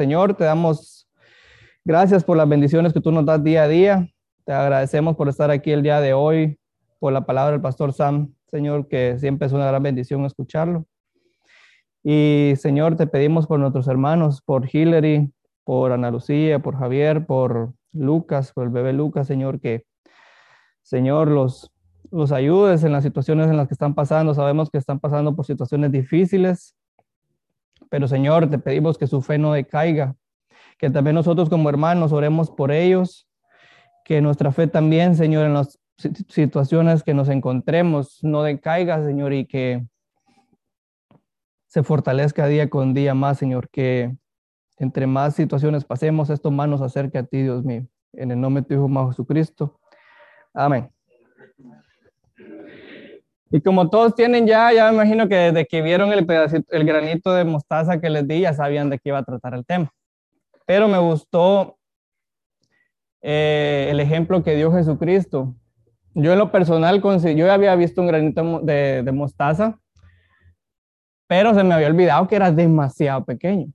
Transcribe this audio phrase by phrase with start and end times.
[0.00, 1.06] Señor, te damos
[1.84, 4.08] gracias por las bendiciones que tú nos das día a día.
[4.46, 6.58] Te agradecemos por estar aquí el día de hoy,
[6.98, 10.86] por la palabra del pastor Sam, Señor, que siempre es una gran bendición escucharlo.
[12.02, 15.34] Y Señor, te pedimos por nuestros hermanos, por Hillary,
[15.64, 19.84] por Ana Lucía, por Javier, por Lucas, por el bebé Lucas, Señor, que
[20.80, 21.70] Señor los,
[22.10, 24.32] los ayudes en las situaciones en las que están pasando.
[24.32, 26.74] Sabemos que están pasando por situaciones difíciles,
[27.90, 30.16] pero Señor, te pedimos que su fe no decaiga,
[30.78, 33.28] que también nosotros como hermanos oremos por ellos,
[34.04, 35.78] que nuestra fe también, Señor, en las
[36.28, 39.84] situaciones que nos encontremos no decaiga, Señor, y que
[41.66, 44.16] se fortalezca día con día más, Señor, que
[44.78, 47.86] entre más situaciones pasemos, esto más nos acerque a ti, Dios mío.
[48.12, 49.78] En el nombre de tu Hijo Jesucristo.
[50.54, 50.90] Amén.
[53.50, 56.84] Y como todos tienen ya, ya me imagino que desde que vieron el pedacito, el
[56.84, 59.92] granito de mostaza que les di, ya sabían de qué iba a tratar el tema.
[60.66, 61.76] Pero me gustó
[63.22, 65.56] eh, el ejemplo que dio Jesucristo.
[66.14, 69.80] Yo en lo personal, yo había visto un granito de, de mostaza,
[71.26, 73.66] pero se me había olvidado que era demasiado pequeño.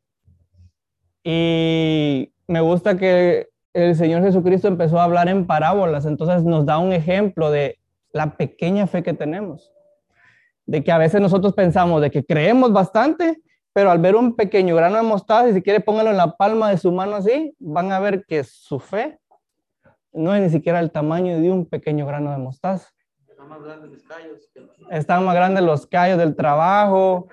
[1.24, 6.78] Y me gusta que el Señor Jesucristo empezó a hablar en parábolas, entonces nos da
[6.78, 7.78] un ejemplo de
[8.16, 9.74] la pequeña fe que tenemos.
[10.66, 13.42] De que a veces nosotros pensamos de que creemos bastante,
[13.74, 16.70] pero al ver un pequeño grano de mostaza, y si quiere póngalo en la palma
[16.70, 19.20] de su mano así, van a ver que su fe
[20.14, 22.90] no es ni siquiera el tamaño de un pequeño grano de mostaza.
[23.28, 24.50] Están más grandes los callos.
[24.90, 27.28] Están más grandes los callos del trabajo,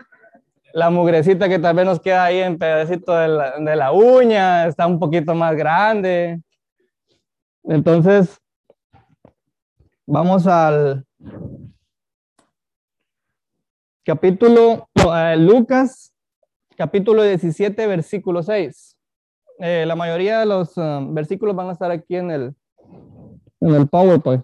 [0.75, 4.67] la mugrecita que tal vez nos queda ahí en pedacito de la, de la uña,
[4.67, 6.43] está un poquito más grande.
[7.63, 8.42] Entonces,
[10.07, 11.07] Vamos al
[14.05, 14.89] capítulo,
[15.39, 16.13] Lucas,
[16.77, 18.97] capítulo 17, versículo 6.
[19.61, 22.55] Eh, la mayoría de los um, versículos van a estar aquí en el,
[23.61, 24.43] en el PowerPoint.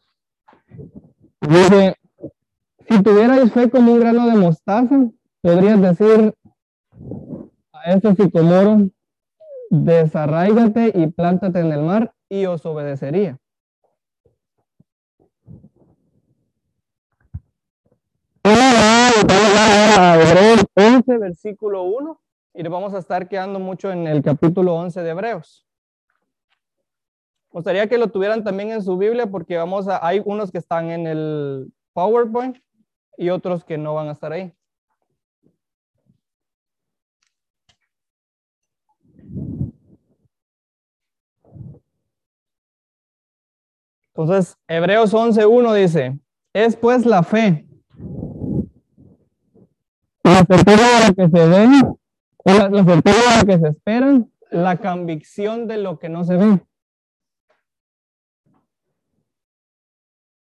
[1.40, 1.96] Dice,
[2.88, 5.10] si tuvierais fe como un grano de mostaza,
[5.40, 6.34] podrías decir
[7.72, 8.88] a este sicomoro,
[9.70, 13.40] desarraígate y plántate en el mar y os obedecería.
[20.74, 22.20] 11, versículo 1,
[22.54, 25.66] y le vamos a estar quedando mucho en el capítulo 11 de Hebreos.
[27.50, 30.58] Me gustaría que lo tuvieran también en su Biblia porque vamos a, hay unos que
[30.58, 32.58] están en el PowerPoint
[33.16, 34.52] y otros que no van a estar ahí.
[44.14, 46.18] Entonces, Hebreos 11.1 dice,
[46.52, 47.67] es pues la fe
[50.28, 51.68] la certeza de lo que se ve,
[52.44, 56.36] la, la certeza de lo que se espera, la convicción de lo que no se
[56.36, 56.60] ve.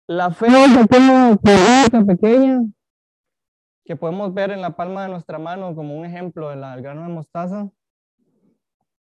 [0.06, 1.38] La fe es pequeña,
[2.06, 2.60] pequeña
[3.86, 7.08] que podemos ver en la palma de nuestra mano como un ejemplo del grano de
[7.08, 7.70] mostaza,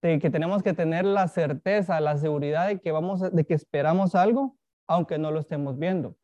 [0.01, 4.15] de que tenemos que tener la certeza, la seguridad de que vamos, de que esperamos
[4.15, 4.57] algo,
[4.87, 6.15] aunque no lo estemos viendo.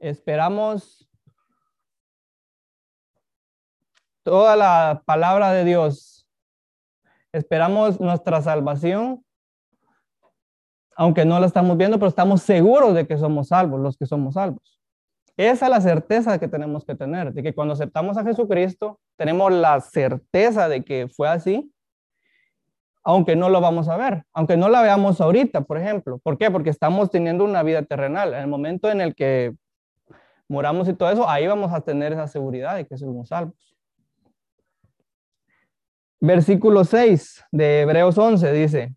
[0.00, 1.08] Esperamos
[4.22, 6.26] toda la palabra de Dios.
[7.32, 9.24] Esperamos nuestra salvación,
[10.96, 14.34] aunque no la estamos viendo, pero estamos seguros de que somos salvos, los que somos
[14.34, 14.80] salvos.
[15.36, 19.50] Esa es la certeza que tenemos que tener, de que cuando aceptamos a Jesucristo, tenemos
[19.50, 21.72] la certeza de que fue así,
[23.02, 26.18] aunque no lo vamos a ver, aunque no la veamos ahorita, por ejemplo.
[26.18, 26.50] ¿Por qué?
[26.50, 28.34] Porque estamos teniendo una vida terrenal.
[28.34, 29.54] En el momento en el que
[30.48, 33.71] moramos y todo eso, ahí vamos a tener esa seguridad de que somos salvos.
[36.24, 38.94] Versículo 6 de Hebreos 11 dice,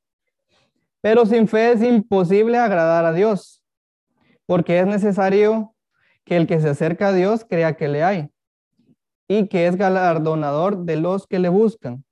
[1.01, 3.63] pero sin fe es imposible agradar a Dios,
[4.45, 5.73] porque es necesario
[6.23, 8.29] que el que se acerca a Dios crea que le hay
[9.27, 12.05] y que es galardonador de los que le buscan.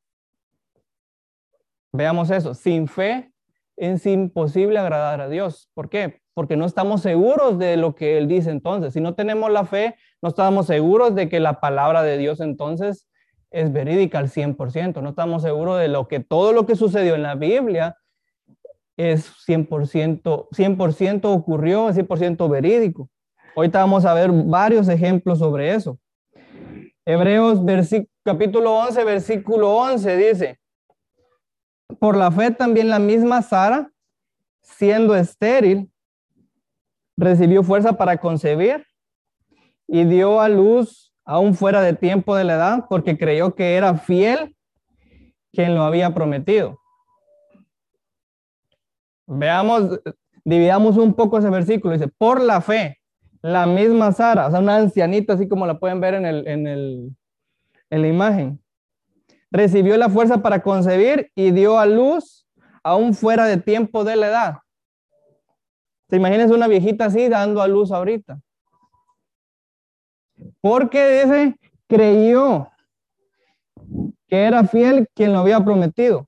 [1.92, 3.32] Veamos eso, sin fe
[3.78, 5.70] es imposible agradar a Dios.
[5.76, 6.22] ¿Por qué?
[6.34, 8.94] Porque no estamos seguros de lo que Él dice entonces.
[8.94, 13.08] Si no tenemos la fe, no estamos seguros de que la palabra de Dios entonces
[13.54, 15.02] es verídica al 100%.
[15.02, 17.98] No estamos seguros de lo que todo lo que sucedió en la Biblia
[18.98, 23.10] es 100%, 100 ocurrió, es 100% verídico.
[23.56, 25.98] Ahorita vamos a ver varios ejemplos sobre eso.
[27.06, 27.60] Hebreos
[28.24, 30.60] capítulo 11, versículo 11 dice,
[32.00, 33.92] por la fe también la misma Sara,
[34.62, 35.92] siendo estéril,
[37.16, 38.86] recibió fuerza para concebir
[39.88, 43.96] y dio a luz aún fuera de tiempo de la edad, porque creyó que era
[43.96, 44.56] fiel
[45.52, 46.80] quien lo había prometido.
[49.28, 50.02] Veamos,
[50.44, 51.94] dividamos un poco ese versículo.
[51.94, 53.00] Dice, por la fe,
[53.42, 56.68] la misma Sara, o sea, una ancianita, así como la pueden ver en, el, en,
[56.68, 57.16] el,
[57.90, 58.64] en la imagen,
[59.52, 62.48] recibió la fuerza para concebir y dio a luz
[62.84, 64.58] aún fuera de tiempo de la edad.
[66.08, 68.40] ¿Te imaginas una viejita así dando a luz ahorita?
[70.62, 71.56] Porque dice,
[71.88, 72.70] creyó
[74.28, 76.28] que era fiel quien lo había prometido.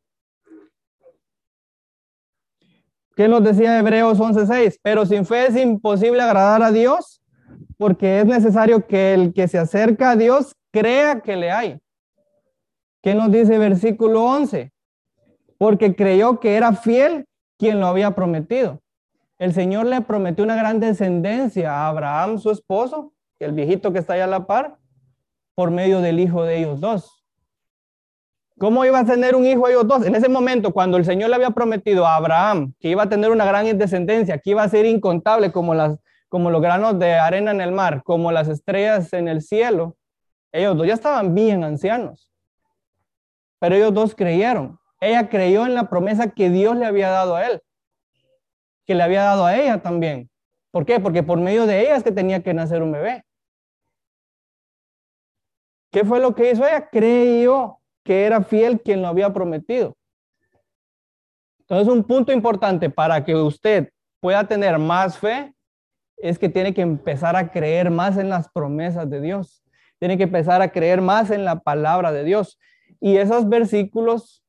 [3.15, 4.77] ¿Qué nos decía Hebreos 11:6?
[4.81, 7.23] Pero sin fe es imposible agradar a Dios,
[7.77, 11.79] porque es necesario que el que se acerca a Dios crea que le hay.
[13.01, 14.73] ¿Qué nos dice versículo 11?
[15.57, 17.25] Porque creyó que era fiel
[17.57, 18.81] quien lo había prometido.
[19.37, 24.13] El Señor le prometió una gran descendencia a Abraham, su esposo, el viejito que está
[24.13, 24.77] allá a la par,
[25.55, 27.25] por medio del hijo de ellos dos.
[28.57, 30.05] ¿Cómo iba a tener un hijo ellos dos?
[30.05, 33.29] En ese momento, cuando el Señor le había prometido a Abraham que iba a tener
[33.29, 37.73] una gran descendencia, que iba a ser incontable como, los granos de arena en el
[37.73, 39.97] mar, como las estrellas en el cielo,
[40.53, 42.31] ellos dos ya estaban bien ancianos.
[43.59, 44.79] Pero ellos dos creyeron.
[45.01, 47.61] Ella creyó en la promesa que Dios le había dado a él,
[48.85, 50.29] que le había dado a ella también.
[50.75, 50.99] ¿Por qué?
[50.99, 53.23] Porque por medio de ella es que tenía que nacer un bebé.
[55.89, 56.89] ¿Qué fue lo que hizo ella?
[56.89, 59.95] Creyó que era fiel quien lo había prometido.
[61.59, 63.87] Entonces, un punto importante para que usted
[64.19, 65.55] pueda tener más fe
[66.17, 69.63] es que tiene que empezar a creer más en las promesas de Dios.
[69.97, 72.59] Tiene que empezar a creer más en la palabra de Dios.
[72.99, 74.43] Y esos versículos,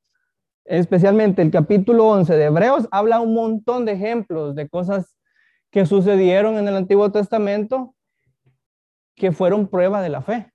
[0.64, 5.15] especialmente el capítulo 11 de Hebreos, habla un montón de ejemplos de cosas
[5.76, 7.94] que sucedieron en el Antiguo Testamento
[9.14, 10.50] que fueron prueba de la fe.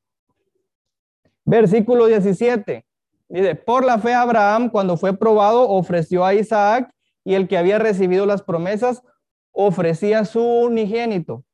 [1.46, 2.88] Versículo 17.
[3.30, 6.92] Dice, por la fe Abraham, cuando fue probado, ofreció a Isaac
[7.24, 9.04] y el que había recibido las promesas
[9.52, 11.46] ofrecía su unigénito.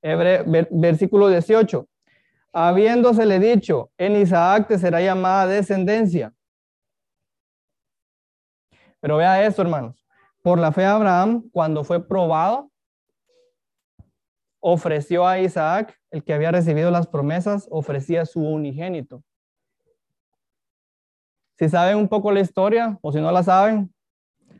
[0.00, 1.86] versículo 18.
[2.54, 6.32] Habiéndosele dicho, en Isaac te será llamada descendencia.
[8.98, 10.05] Pero vea esto, hermanos.
[10.46, 12.70] Por la fe Abraham, cuando fue probado,
[14.60, 19.24] ofreció a Isaac, el que había recibido las promesas, ofrecía su unigénito.
[21.58, 23.92] Si saben un poco la historia, o si no la saben,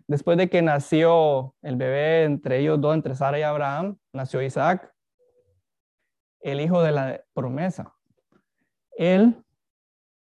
[0.08, 4.92] después de que nació el bebé entre ellos dos, entre Sara y Abraham, nació Isaac,
[6.40, 7.94] el hijo de la promesa.
[8.90, 9.40] Él,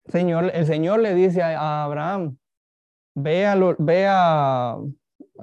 [0.07, 2.37] Señor, el Señor le dice a Abraham,
[3.15, 4.77] ve, a,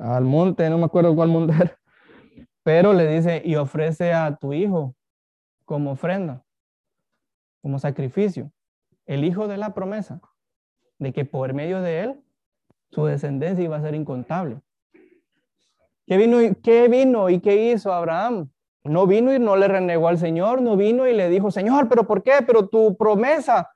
[0.01, 1.79] al monte, no me acuerdo cuál monte era,
[2.63, 4.95] pero le dice, y ofrece a tu hijo
[5.65, 6.45] como ofrenda,
[7.63, 8.51] como sacrificio,
[9.07, 10.21] el hijo de la promesa
[10.99, 12.21] de que por medio de él
[12.91, 14.61] su descendencia iba a ser incontable.
[16.07, 18.51] ¿Qué vino, y, qué vino y qué hizo Abraham?
[18.83, 22.07] No vino y no le renegó al Señor, no vino y le dijo, Señor, pero
[22.07, 22.33] ¿por qué?
[22.47, 23.71] Pero tu promesa,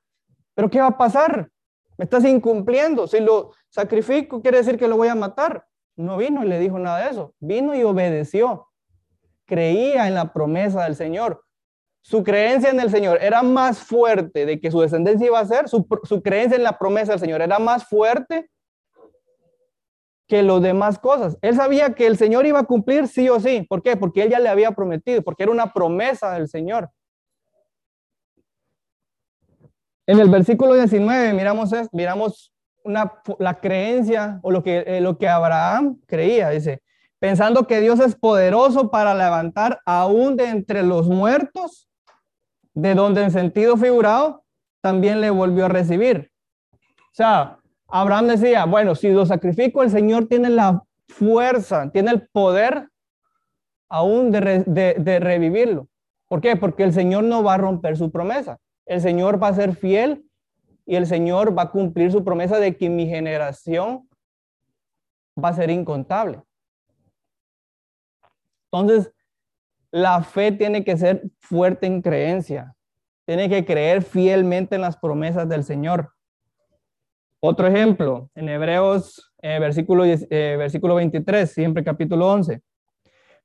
[0.55, 1.51] ¿pero qué va a pasar?
[1.97, 3.07] Me estás incumpliendo.
[3.07, 5.67] Si lo sacrifico, quiere decir que lo voy a matar.
[5.97, 7.35] No vino y le dijo nada de eso.
[7.41, 8.69] Vino y obedeció.
[9.47, 11.45] Creía en la promesa del Señor
[12.05, 15.71] su creencia en el Señor era más fuerte de que su descendencia iba a ser,
[15.71, 15.87] su,
[16.23, 18.51] creencia en la promesa del Señor era más fuerte
[20.29, 21.39] que los demás cosas.
[21.41, 23.65] Él sabía que el Señor iba a cumplir sí o sí.
[23.67, 23.97] ¿Por qué?
[23.97, 26.91] Porque él ya le había prometido, porque era una promesa del Señor.
[30.07, 32.54] En el versículo 19 miramos, miramos
[32.85, 36.51] una, la creencia o lo que, eh, lo que Abraham creía.
[36.51, 36.83] Dice,
[37.19, 41.89] pensando que Dios es poderoso para levantar aún de entre los muertos
[42.75, 44.45] de donde en sentido figurado
[44.81, 46.31] también le volvió a recibir.
[46.83, 52.29] O sea, Abraham decía, bueno, si lo sacrifico, el Señor tiene la fuerza, tiene el
[52.29, 52.89] poder
[53.89, 54.65] aún de,
[54.99, 55.89] de revivirlo.
[56.29, 56.57] ¿Por qué?
[56.57, 58.59] Porque el Señor no va a romper su promesa.
[58.87, 60.25] El Señor va a ser fiel
[60.87, 64.09] y el Señor va a cumplir su promesa de que mi generación
[65.43, 66.43] va a ser incontable.
[68.71, 69.13] Entonces,
[69.91, 72.75] la fe tiene que ser fuerte en creencia.
[73.27, 76.13] Tiene que creer fielmente en las promesas del Señor.
[77.41, 82.63] Otro ejemplo, en Hebreos, eh, versículo, eh, versículo 23, siempre capítulo 11.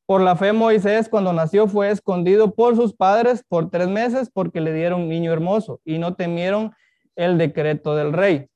[0.05, 4.59] Por la fe Moisés cuando nació fue escondido por sus padres por tres meses porque
[4.59, 6.71] le dieron un niño hermoso y no temieron
[7.19, 8.47] el decreto del rey.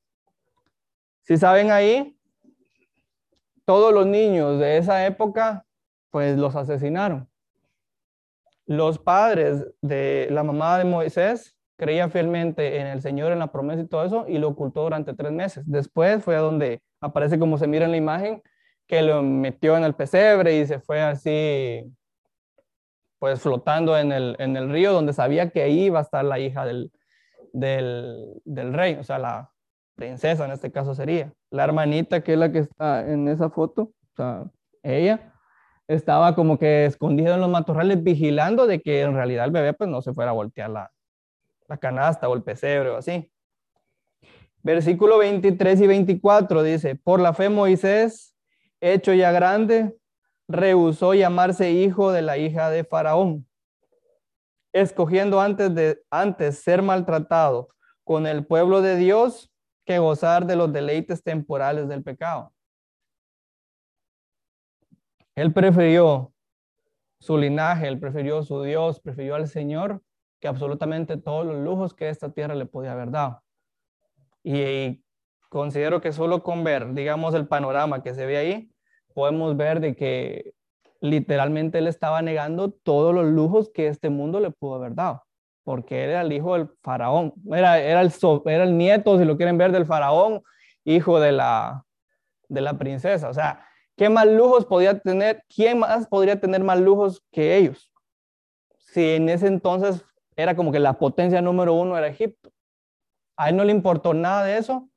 [1.22, 2.16] Si saben ahí,
[3.64, 5.64] todos los niños de esa época,
[6.10, 7.28] pues los asesinaron
[8.66, 13.82] los padres de la mamá de Moisés creía fielmente en el Señor, en la promesa
[13.82, 15.64] y todo eso, y lo ocultó durante tres meses.
[15.66, 18.42] Después fue a donde aparece como se mira en la imagen,
[18.86, 21.84] que lo metió en el pesebre y se fue así,
[23.18, 26.38] pues flotando en el, en el río, donde sabía que ahí iba a estar la
[26.38, 26.92] hija del,
[27.54, 29.50] del, del rey, o sea, la
[29.94, 31.32] princesa en este caso sería.
[31.50, 34.44] La hermanita que es la que está en esa foto, o sea,
[34.82, 35.32] ella
[35.86, 39.88] estaba como que escondida en los matorrales vigilando de que en realidad el bebé pues
[39.88, 40.90] no se fuera a voltear la,
[41.68, 43.30] la canasta o el pesebre o así.
[44.62, 48.34] Versículo 23 y 24 dice, por la fe Moisés,
[48.80, 49.94] hecho ya grande,
[50.48, 53.46] rehusó llamarse hijo de la hija de Faraón,
[54.74, 57.68] escogiendo antes de antes ser maltratado
[58.02, 59.50] con el pueblo de Dios
[59.86, 62.52] que gozar de los deleites temporales del pecado.
[65.36, 66.32] Él prefirió
[67.18, 70.02] su linaje, él prefirió su Dios, prefirió al Señor
[70.40, 73.42] que absolutamente todos los lujos que esta tierra le podía haber dado.
[74.42, 75.02] Y,
[75.48, 78.72] considero que solo con ver, digamos, el panorama que se ve ahí,
[79.14, 80.52] podemos ver de que
[81.04, 85.22] literalmente él estaba negando todos los lujos que este mundo le pudo haber dado,
[85.62, 88.10] porque era el hijo del faraón, era, era, el,
[88.46, 90.42] era el nieto, si lo quieren ver, del faraón,
[90.82, 91.84] hijo de la,
[92.48, 93.28] de la princesa.
[93.28, 95.44] O sea, ¿qué más lujos podía tener?
[95.54, 97.92] ¿Quién más podría tener más lujos que ellos?
[98.78, 100.06] Si en ese entonces
[100.36, 102.50] era como que la potencia número uno era Egipto.
[103.36, 104.88] A él no le importó nada de eso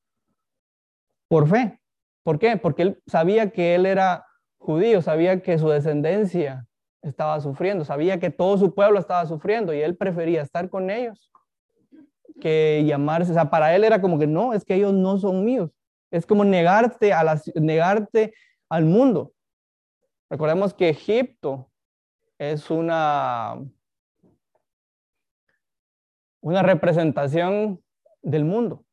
[1.28, 1.82] por fe.
[2.24, 2.56] ¿Por qué?
[2.56, 4.26] Porque él sabía que él era
[4.68, 6.68] judío, sabía que su descendencia
[7.02, 11.32] estaba sufriendo, sabía que todo su pueblo estaba sufriendo y él prefería estar con ellos
[12.42, 15.46] que llamarse, o sea, para él era como que no, es que ellos no son
[15.46, 15.72] míos.
[16.12, 17.24] Es como negarte, a
[17.56, 18.34] negarte
[18.68, 19.32] al mundo.
[20.30, 21.72] Recordemos que Egipto
[22.38, 23.58] es una
[26.42, 27.82] una representación
[28.22, 28.84] del mundo.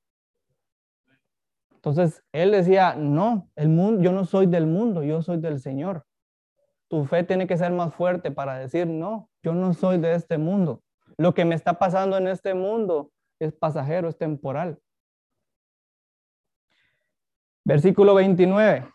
[1.84, 6.04] Entonces, él decía, no, el mundo, yo no soy del mundo, yo soy del Señor.
[6.88, 10.38] Tu fe tiene que ser más fuerte para decir, no, yo no soy de este
[10.38, 10.82] mundo.
[11.18, 14.78] Lo que me está pasando en este mundo es pasajero, es temporal.
[17.64, 18.86] Versículo 29.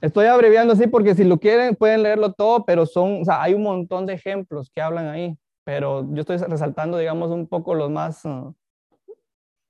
[0.00, 3.54] Estoy abreviando así porque si lo quieren pueden leerlo todo, pero son, o sea, hay
[3.54, 7.90] un montón de ejemplos que hablan ahí pero yo estoy resaltando, digamos, un poco los
[7.90, 8.54] más uh,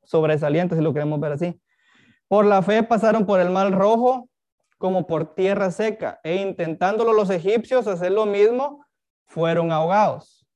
[0.05, 1.59] sobresalientes, si lo queremos ver así.
[2.29, 4.29] Por la fe pasaron por el mar rojo
[4.79, 8.85] como por tierra seca, e intentándolo los egipcios hacer lo mismo,
[9.25, 10.47] fueron ahogados.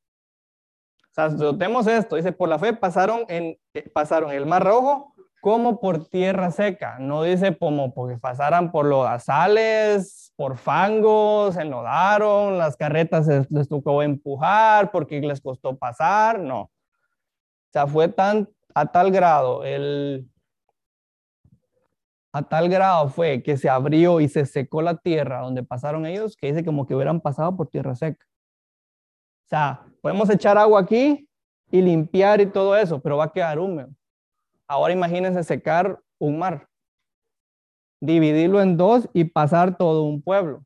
[1.16, 5.80] O notemos esto, dice, por la fe pasaron, en, eh, pasaron el mar rojo como
[5.80, 12.58] por tierra seca, no dice como porque pasaran por los asales, por fangos, se enlodaron,
[12.58, 16.62] las carretas les tocó empujar porque les costó pasar, no.
[16.62, 16.70] O
[17.72, 20.29] sea, fue tan a tal grado el
[22.32, 26.36] a tal grado fue que se abrió y se secó la tierra donde pasaron ellos,
[26.36, 28.24] que dice como que hubieran pasado por tierra seca.
[29.46, 31.28] O sea, podemos echar agua aquí
[31.70, 33.90] y limpiar y todo eso, pero va a quedar húmedo.
[34.68, 36.68] Ahora imagínense secar un mar,
[38.00, 40.64] dividirlo en dos y pasar todo un pueblo.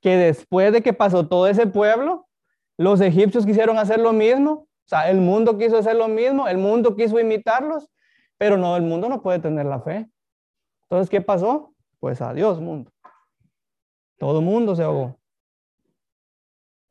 [0.00, 2.28] Que después de que pasó todo ese pueblo,
[2.76, 6.58] los egipcios quisieron hacer lo mismo, o sea, el mundo quiso hacer lo mismo, el
[6.58, 7.90] mundo quiso imitarlos,
[8.38, 10.08] pero no, el mundo no puede tener la fe.
[10.90, 11.74] Entonces, ¿qué pasó?
[12.00, 12.90] Pues adiós, mundo.
[14.18, 15.18] Todo mundo se ahogó.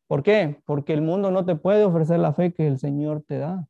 [0.08, 0.62] ¿Por qué?
[0.66, 3.68] Porque el mundo no te puede ofrecer la fe que el Señor te da.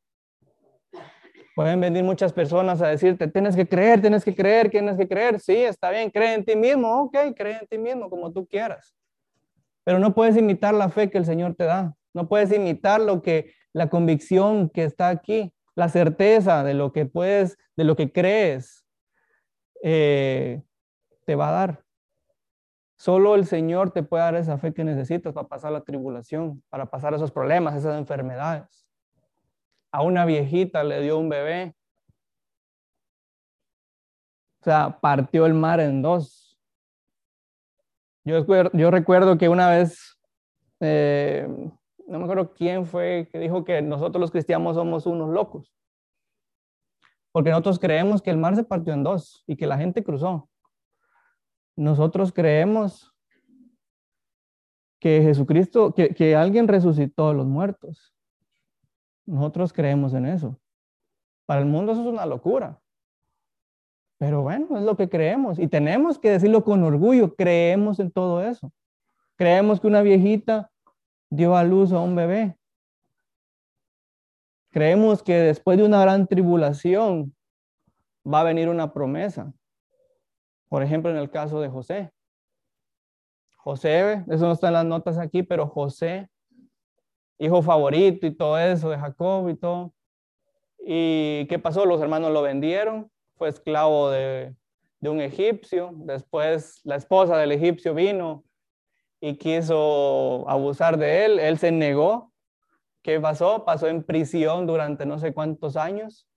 [1.56, 5.40] Pueden venir muchas personas a decirte, tienes que creer, tienes que creer, tienes que creer.
[5.40, 8.94] Sí, está bien, cree en ti mismo, ok, cree en ti mismo como tú quieras.
[9.82, 11.96] Pero no puedes imitar la fe que el Señor te da.
[12.14, 17.06] No puedes imitar lo que, la convicción que está aquí, la certeza de lo que
[17.06, 18.77] puedes, de lo que crees,
[19.82, 20.62] eh,
[21.24, 21.84] te va a dar.
[22.96, 26.86] Solo el Señor te puede dar esa fe que necesitas para pasar la tribulación, para
[26.86, 28.88] pasar esos problemas, esas enfermedades
[29.90, 31.74] a una viejita le dio un bebé.
[34.60, 36.58] O sea, partió el mar en dos.
[38.24, 40.18] Yo, yo recuerdo que una vez,
[40.80, 41.48] eh,
[42.06, 45.72] no me acuerdo quién fue que dijo que nosotros los cristianos somos unos locos.
[47.38, 50.48] Porque nosotros creemos que el mar se partió en dos y que la gente cruzó.
[51.76, 53.14] Nosotros creemos
[54.98, 58.12] que Jesucristo, que, que alguien resucitó a los muertos.
[59.24, 60.58] Nosotros creemos en eso.
[61.46, 62.80] Para el mundo eso es una locura.
[64.18, 67.36] Pero bueno, es lo que creemos y tenemos que decirlo con orgullo.
[67.36, 68.72] Creemos en todo eso.
[69.36, 70.72] Creemos que una viejita
[71.30, 72.57] dio a luz a un bebé.
[74.78, 77.34] Creemos que después de una gran tribulación
[78.24, 79.52] va a venir una promesa.
[80.68, 82.12] Por ejemplo, en el caso de José.
[83.56, 86.30] José, eso no está en las notas aquí, pero José,
[87.40, 89.92] hijo favorito y todo eso de Jacob y todo.
[90.78, 91.84] ¿Y qué pasó?
[91.84, 94.54] Los hermanos lo vendieron, fue esclavo de,
[95.00, 95.90] de un egipcio.
[95.92, 98.44] Después la esposa del egipcio vino
[99.20, 101.40] y quiso abusar de él.
[101.40, 102.32] Él se negó.
[103.02, 103.64] ¿Qué pasó?
[103.64, 106.28] Pasó en prisión durante no sé cuántos años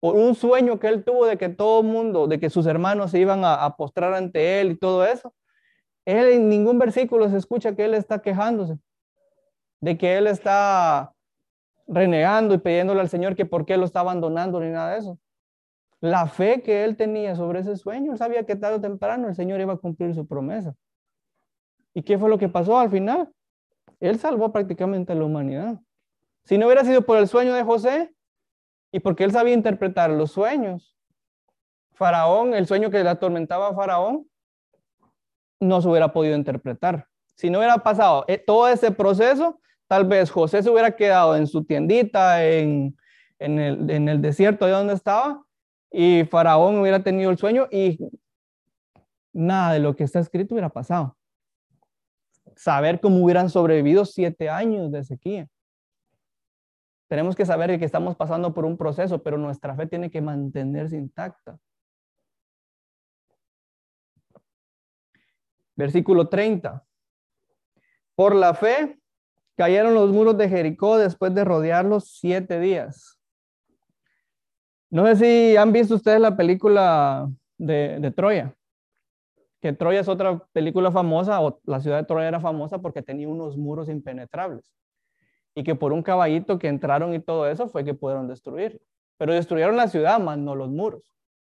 [0.00, 3.10] por un sueño que él tuvo de que todo el mundo, de que sus hermanos
[3.10, 5.34] se iban a, a, postrar ante él y todo eso.
[6.04, 8.78] Él en ningún versículo se escucha que él está quejándose,
[9.80, 11.12] de que él está
[11.88, 15.18] renegando y pidiéndole al Señor que por qué lo está abandonando ni nada de eso.
[16.00, 19.34] La fe que él tenía sobre ese sueño, él sabía que tarde o temprano el
[19.34, 20.74] Señor iba a cumplir su promesa.
[21.94, 23.32] ¿Y qué fue lo que pasó al final?
[23.98, 25.80] Él salvó prácticamente a la humanidad.
[26.46, 28.14] Si no hubiera sido por el sueño de José
[28.92, 30.96] y porque él sabía interpretar los sueños,
[31.92, 34.28] Faraón, el sueño que le atormentaba a Faraón,
[35.58, 37.08] no se hubiera podido interpretar.
[37.34, 41.48] Si no hubiera pasado eh, todo ese proceso, tal vez José se hubiera quedado en
[41.48, 42.96] su tiendita, en,
[43.40, 45.44] en, el, en el desierto de donde estaba,
[45.90, 47.98] y Faraón hubiera tenido el sueño y
[49.32, 51.16] nada de lo que está escrito hubiera pasado.
[52.54, 55.48] Saber cómo hubieran sobrevivido siete años de sequía.
[57.08, 60.96] Tenemos que saber que estamos pasando por un proceso, pero nuestra fe tiene que mantenerse
[60.96, 61.58] intacta.
[65.76, 66.84] Versículo 30.
[68.16, 68.98] Por la fe
[69.56, 73.20] cayeron los muros de Jericó después de rodearlos siete días.
[74.90, 78.54] No sé si han visto ustedes la película de, de, Troya,
[79.60, 83.28] que Troya es otra película famosa, o la ciudad de Troya era famosa porque tenía
[83.28, 84.72] unos muros impenetrables
[85.56, 88.80] y que por un caballito que entraron y todo eso fue que pudieron destruir.
[89.16, 91.02] Pero destruyeron la ciudad, más no los muros.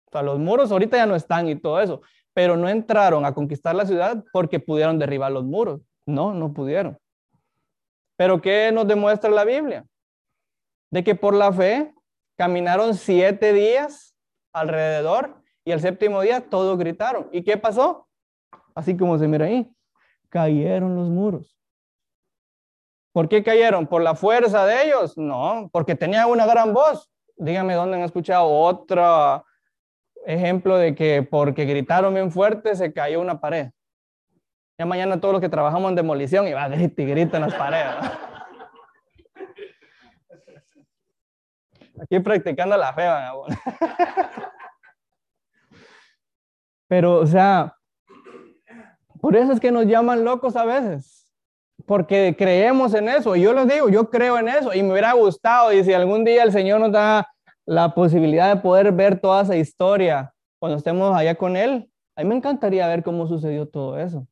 [0.08, 2.02] O sea, los muros ahorita ya no están y todo eso,
[2.34, 5.82] pero no entraron a conquistar la ciudad porque pudieron derribar los muros.
[6.08, 6.98] No, no pudieron.
[8.18, 9.86] Pero ¿qué nos demuestra la Biblia?
[10.90, 11.94] De que por la fe
[12.36, 14.16] caminaron siete días
[14.52, 17.30] alrededor y el séptimo día todos gritaron.
[17.32, 18.08] ¿Y qué pasó?
[18.74, 19.72] Así como se mira ahí,
[20.30, 21.59] cayeron los muros.
[23.12, 23.88] ¿Por qué cayeron?
[23.88, 25.18] ¿Por la fuerza de ellos?
[25.18, 27.10] No, porque tenían una gran voz.
[27.38, 29.46] Dígame dónde han escuchado otro
[30.26, 33.72] ejemplo de que porque gritaron bien fuerte se cayó una pared.
[34.78, 37.50] Ya mañana todos los que trabajamos en demolición y va a gritar y gritar en
[37.50, 37.96] las paredes.
[42.02, 43.34] Aquí practicando la fe, van
[46.88, 47.76] Pero, o sea,
[49.20, 51.19] por eso es que nos llaman locos a veces
[51.90, 53.36] porque creemos en eso.
[53.36, 55.74] Y yo les digo, yo creo en eso y me hubiera gustado.
[55.74, 57.28] Y si algún día el Señor nos da
[57.66, 62.30] la posibilidad de poder ver toda esa historia cuando estemos allá con Él, a mí
[62.30, 64.28] me encantaría ver cómo sucedió todo eso.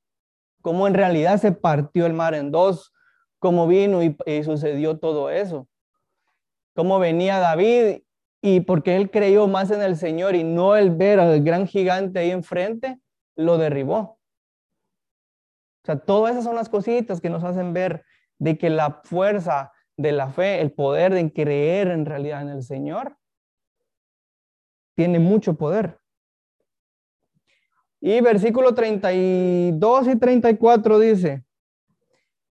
[0.61, 2.93] Cómo en realidad se partió el mar en dos,
[3.39, 5.67] cómo vino y, y sucedió todo eso.
[6.75, 8.03] Cómo venía David
[8.39, 12.19] y porque él creyó más en el Señor y no el ver al gran gigante
[12.19, 12.99] ahí enfrente,
[13.35, 14.16] lo derribó.
[15.87, 18.03] Sea, todas esas son las cositas que nos hacen ver
[18.39, 22.61] de que la fuerza de la fe, el poder de creer en realidad en el
[22.61, 23.15] Señor,
[24.95, 25.97] tiene mucho poder.
[28.01, 31.45] Y versículo 32 y 34 dice,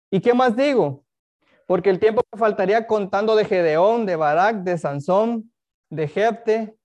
[0.10, 1.06] ¿y qué más digo?
[1.68, 5.54] Porque el tiempo me faltaría contando de Gedeón, de Barak, de Sansón,
[5.90, 6.76] de Jepte,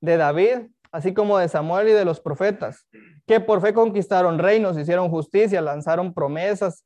[0.00, 2.86] de David, así como de Samuel y de los profetas
[3.26, 6.84] que por fe conquistaron reinos, hicieron justicia, lanzaron promesas,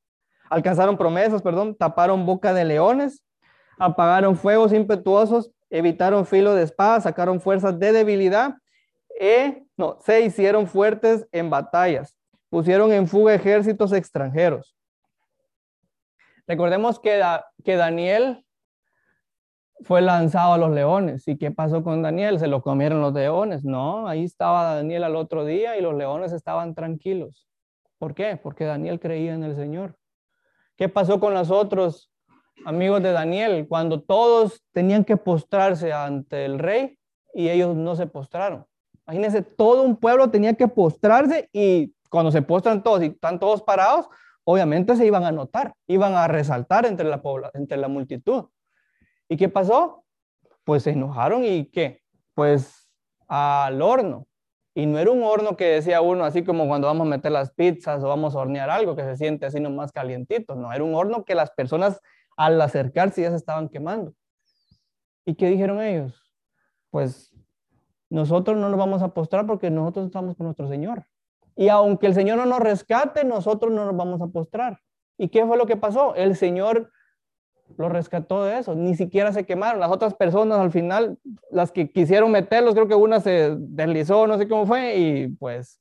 [0.48, 3.22] alcanzaron promesas, perdón, taparon boca de leones,
[3.78, 8.54] apagaron fuegos impetuosos, evitaron filo de espada, sacaron fuerzas de debilidad,
[9.20, 12.16] e, no, se hicieron fuertes en batallas,
[12.48, 14.74] pusieron en fuga ejércitos extranjeros.
[16.46, 17.22] Recordemos que,
[17.62, 18.42] que Daniel
[19.82, 21.26] fue lanzado a los leones.
[21.28, 22.38] ¿Y qué pasó con Daniel?
[22.38, 23.64] ¿Se lo comieron los leones?
[23.64, 27.48] No, ahí estaba Daniel al otro día y los leones estaban tranquilos.
[27.98, 28.38] ¿Por qué?
[28.40, 29.96] Porque Daniel creía en el Señor.
[30.76, 32.12] ¿Qué pasó con los otros
[32.64, 36.98] amigos de Daniel cuando todos tenían que postrarse ante el rey
[37.34, 38.66] y ellos no se postraron?
[39.06, 43.62] Imagínense, todo un pueblo tenía que postrarse y cuando se postran todos y están todos
[43.62, 44.08] parados,
[44.44, 47.20] obviamente se iban a notar, iban a resaltar entre la,
[47.54, 48.44] entre la multitud.
[49.28, 50.04] ¿Y qué pasó?
[50.64, 52.02] Pues se enojaron y qué?
[52.34, 52.90] Pues
[53.26, 54.26] al horno.
[54.74, 57.52] Y no era un horno que decía uno así como cuando vamos a meter las
[57.52, 60.54] pizzas o vamos a hornear algo que se siente así nomás calientito.
[60.54, 62.00] No, era un horno que las personas
[62.36, 64.14] al acercarse ya se estaban quemando.
[65.24, 66.22] ¿Y qué dijeron ellos?
[66.90, 67.34] Pues
[68.08, 71.04] nosotros no nos vamos a postrar porque nosotros estamos con nuestro Señor.
[71.56, 74.78] Y aunque el Señor no nos rescate, nosotros no nos vamos a postrar.
[75.18, 76.14] ¿Y qué fue lo que pasó?
[76.14, 76.92] El Señor
[77.76, 78.74] lo rescató de eso.
[78.74, 79.80] Ni siquiera se quemaron.
[79.80, 81.18] Las otras personas al final,
[81.50, 85.80] las que quisieron meterlos, creo que una se deslizó, no sé cómo fue, y pues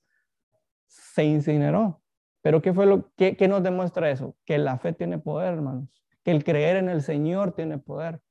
[0.88, 2.02] se incineró.
[2.42, 4.36] Pero ¿qué fue lo que nos demuestra eso?
[4.46, 6.04] Que la fe tiene poder, hermanos.
[6.24, 8.22] Que el creer en el Señor tiene poder.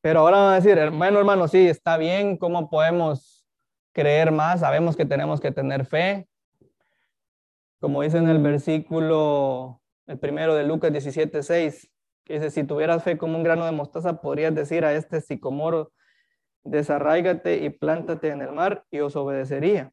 [0.00, 3.46] Pero ahora van a decir, hermano, hermano, sí, está bien, ¿cómo podemos
[3.92, 4.60] creer más?
[4.60, 6.28] Sabemos que tenemos que tener fe.
[7.80, 11.90] Como dice en el versículo, el primero de Lucas 17, 6,
[12.24, 15.92] que dice, si tuvieras fe como un grano de mostaza, podrías decir a este sicomoro,
[16.64, 19.92] desarráigate y plántate en el mar y os obedecería.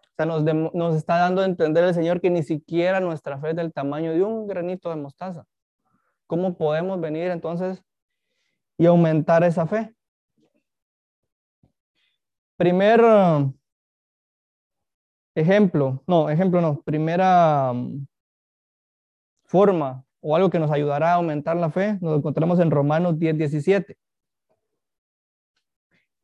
[0.00, 3.50] O sea, nos, nos está dando a entender el Señor que ni siquiera nuestra fe
[3.50, 5.46] es del tamaño de un granito de mostaza.
[6.26, 7.82] ¿Cómo podemos venir entonces
[8.76, 9.94] y aumentar esa fe?
[12.56, 13.54] Primer uh,
[15.34, 18.06] ejemplo, no, ejemplo no, primera um,
[19.44, 23.38] forma o algo que nos ayudará a aumentar la fe, nos encontramos en Romanos 10,
[23.38, 23.98] 17.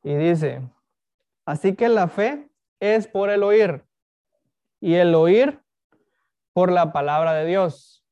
[0.03, 0.63] Y dice,
[1.45, 3.85] así que la fe es por el oír
[4.81, 5.63] y el oír
[6.55, 8.03] por la palabra de Dios.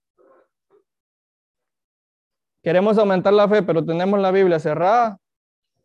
[2.63, 5.19] Queremos aumentar la fe, pero tenemos la Biblia cerrada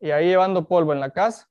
[0.01, 1.49] y ahí llevando polvo en la casa.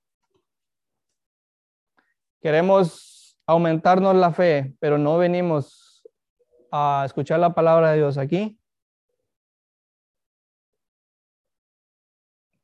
[2.42, 5.91] Queremos aumentarnos la fe, pero no venimos
[6.72, 8.58] a escuchar la palabra de Dios aquí.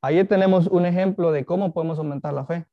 [0.01, 2.65] Ahí tenemos un ejemplo de cómo podemos aumentar la fe.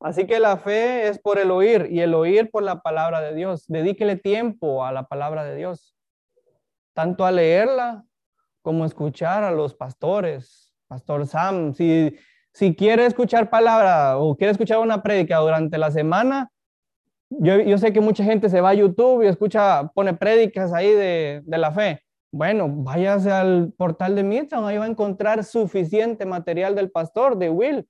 [0.00, 3.34] Así que la fe es por el oír y el oír por la palabra de
[3.34, 3.64] Dios.
[3.66, 5.96] Dedíquele tiempo a la palabra de Dios,
[6.94, 8.04] tanto a leerla
[8.62, 10.72] como a escuchar a los pastores.
[10.86, 12.16] Pastor Sam, si,
[12.52, 16.52] si quiere escuchar palabra o quiere escuchar una prédica durante la semana,
[17.30, 20.92] yo, yo, sé que mucha gente se va a YouTube y escucha, pone prédicas ahí
[20.92, 22.02] de, de la fe.
[22.30, 27.48] Bueno, váyase al portal de Midtown, ahí va a encontrar suficiente material del pastor, de
[27.48, 27.88] Will.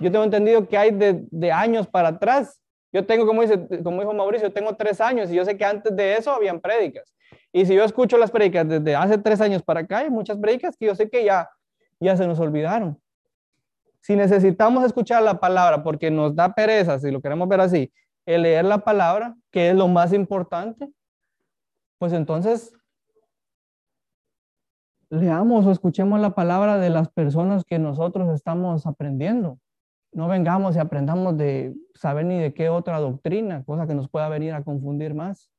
[0.00, 2.60] Yo tengo entendido que hay de, de años para atrás.
[2.92, 5.94] Yo tengo, como, dice, como dijo Mauricio, tengo tres años y yo sé que antes
[5.94, 7.12] de eso habían prédicas.
[7.52, 10.76] Y si yo escucho las prédicas desde hace tres años para acá, hay muchas prédicas
[10.76, 11.48] que yo sé que ya,
[11.98, 13.00] ya se nos olvidaron.
[14.00, 17.92] Si necesitamos escuchar la palabra porque nos da pereza, si lo queremos ver así,
[18.26, 20.90] el leer la palabra, que es lo más importante,
[21.98, 22.72] pues entonces
[25.08, 29.58] leamos o escuchemos la palabra de las personas que nosotros estamos aprendiendo.
[30.12, 34.28] No vengamos y aprendamos de saber ni de qué otra doctrina, cosa que nos pueda
[34.28, 35.50] venir a confundir más.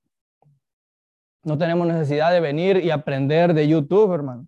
[1.43, 4.47] No tenemos necesidad de venir y aprender de YouTube, hermanos.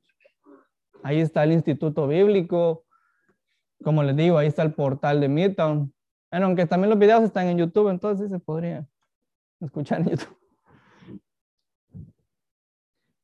[1.04, 2.84] Ahí está el Instituto Bíblico.
[3.84, 5.94] Como les digo, ahí está el portal de Midtown.
[6.32, 8.88] Bueno, aunque también los videos están en YouTube, entonces se podría
[9.60, 10.38] escuchar en YouTube.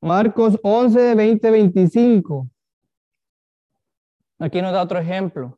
[0.02, 2.48] Marcos 11, 20, 25.
[4.40, 5.58] Aquí nos da otro ejemplo.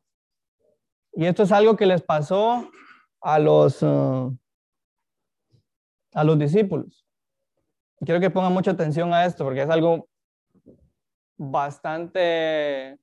[1.12, 2.70] Y esto es algo que les pasó
[3.20, 4.36] a los, uh,
[6.14, 7.04] a los discípulos.
[8.00, 10.08] Quiero que pongan mucha atención a esto porque es algo
[11.36, 12.98] bastante,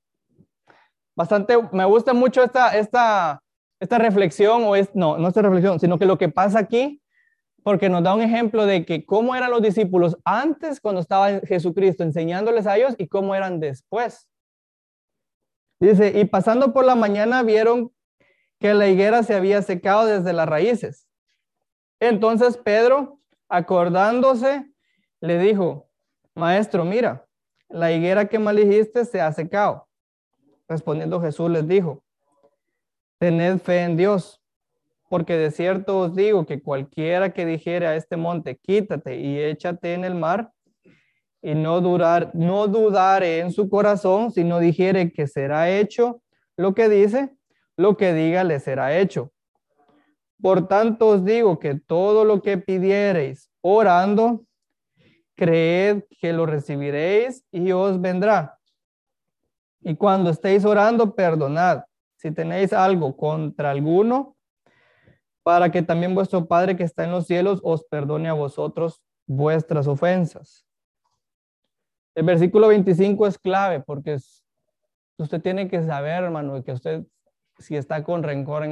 [1.14, 3.42] bastante, me gusta mucho esta, esta,
[3.80, 7.02] esta reflexión, o es, no, no esta reflexión, sino que lo que pasa aquí
[7.66, 12.04] porque nos da un ejemplo de que cómo eran los discípulos antes cuando estaba Jesucristo
[12.04, 14.28] enseñándoles a ellos y cómo eran después.
[15.80, 17.92] Dice, y pasando por la mañana vieron
[18.60, 21.08] que la higuera se había secado desde las raíces.
[21.98, 24.72] Entonces Pedro, acordándose,
[25.20, 25.90] le dijo,
[26.36, 27.26] maestro, mira,
[27.68, 29.88] la higuera que maldijiste se ha secado.
[30.68, 32.04] Respondiendo Jesús les dijo,
[33.18, 34.40] tened fe en Dios
[35.08, 39.94] porque de cierto os digo que cualquiera que dijere a este monte, quítate y échate
[39.94, 40.52] en el mar,
[41.42, 46.22] y no dudar, no dudare en su corazón, sino dijere que será hecho
[46.56, 47.36] lo que dice,
[47.76, 49.32] lo que diga le será hecho.
[50.40, 54.44] Por tanto os digo que todo lo que pidiereis orando,
[55.36, 58.58] creed que lo recibiréis y os vendrá.
[59.82, 61.82] Y cuando estéis orando, perdonad
[62.16, 64.36] si tenéis algo contra alguno
[65.42, 69.86] para que también vuestro Padre que está en los cielos os perdone a vosotros vuestras
[69.86, 70.66] ofensas.
[72.14, 74.18] El versículo 25 es clave porque
[75.18, 77.04] usted tiene que saber, hermano, que usted,
[77.58, 78.64] si está con rencor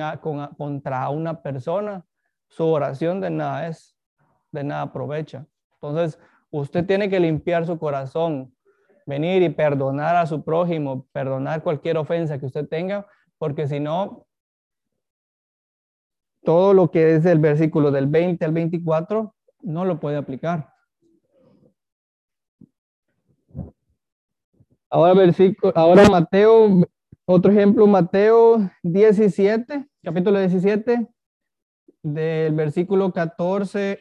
[0.56, 2.04] contra una persona,
[2.48, 3.96] su oración de nada es,
[4.50, 5.46] de nada aprovecha.
[5.74, 6.18] Entonces,
[6.50, 8.52] usted tiene que limpiar su corazón.
[9.06, 13.06] venir y perdonar a su prójimo, perdonar cualquier ofensa que usted tenga,
[13.44, 14.26] porque si no,
[16.44, 20.72] todo lo que es el versículo del 20 al 24 no lo puede aplicar.
[24.88, 26.88] Ahora versículo, ahora Mateo,
[27.26, 31.06] otro ejemplo, Mateo 17, capítulo 17,
[32.02, 33.98] del versículo 14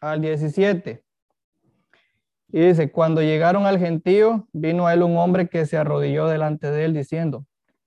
[0.00, 1.04] al 17.
[2.48, 6.70] Y dice, cuando llegaron al gentío, vino a él un hombre que se arrodilló delante
[6.70, 7.44] de él diciendo,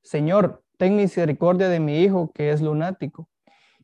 [0.08, 3.28] Señor, ten misericordia de mi hijo que es lunático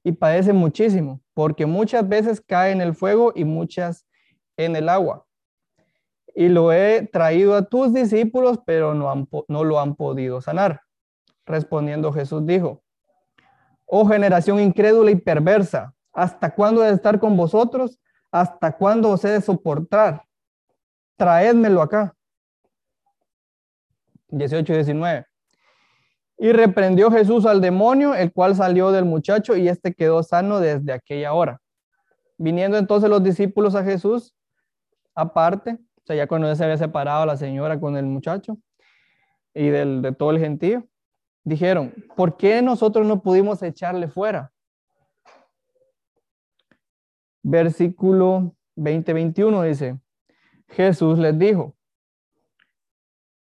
[0.04, 4.06] y padece muchísimo, porque muchas veces cae en el fuego y muchas
[4.58, 5.26] en el agua.
[6.36, 10.82] Y lo he traído a tus discípulos, pero no, no lo han podido sanar.
[11.46, 12.82] Respondiendo Jesús dijo,
[13.86, 18.00] oh generación incrédula y perversa, ¿hasta cuándo he de estar con vosotros?
[18.32, 20.24] ¿Hasta cuándo os he de soportar?
[21.18, 22.16] traédmelo acá.
[24.30, 25.26] 18 y 19.
[26.38, 30.92] Y reprendió Jesús al demonio, el cual salió del muchacho y este quedó sano desde
[30.92, 31.62] aquella hora.
[32.38, 34.36] Viniendo entonces los discípulos a Jesús,
[35.16, 38.58] aparte, o sea, ya cuando se había separado la señora con el muchacho
[39.54, 40.86] y del, de todo el gentío,
[41.44, 44.52] dijeron, ¿por qué nosotros no pudimos echarle fuera?
[47.44, 50.00] Versículo 20-21 dice,
[50.70, 51.76] Jesús les dijo,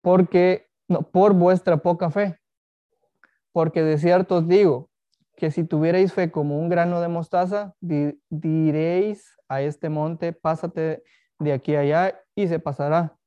[0.02, 2.41] porque no, por vuestra poca fe,
[3.52, 4.90] porque de cierto os digo
[5.36, 11.04] que si tuvierais fe como un grano de mostaza, diréis a este monte, pásate
[11.40, 13.18] de aquí a allá y se pasará,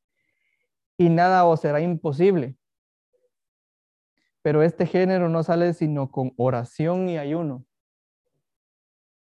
[0.96, 2.56] y nada os será imposible.
[4.42, 7.64] Pero este género no sale sino con oración y ayuno.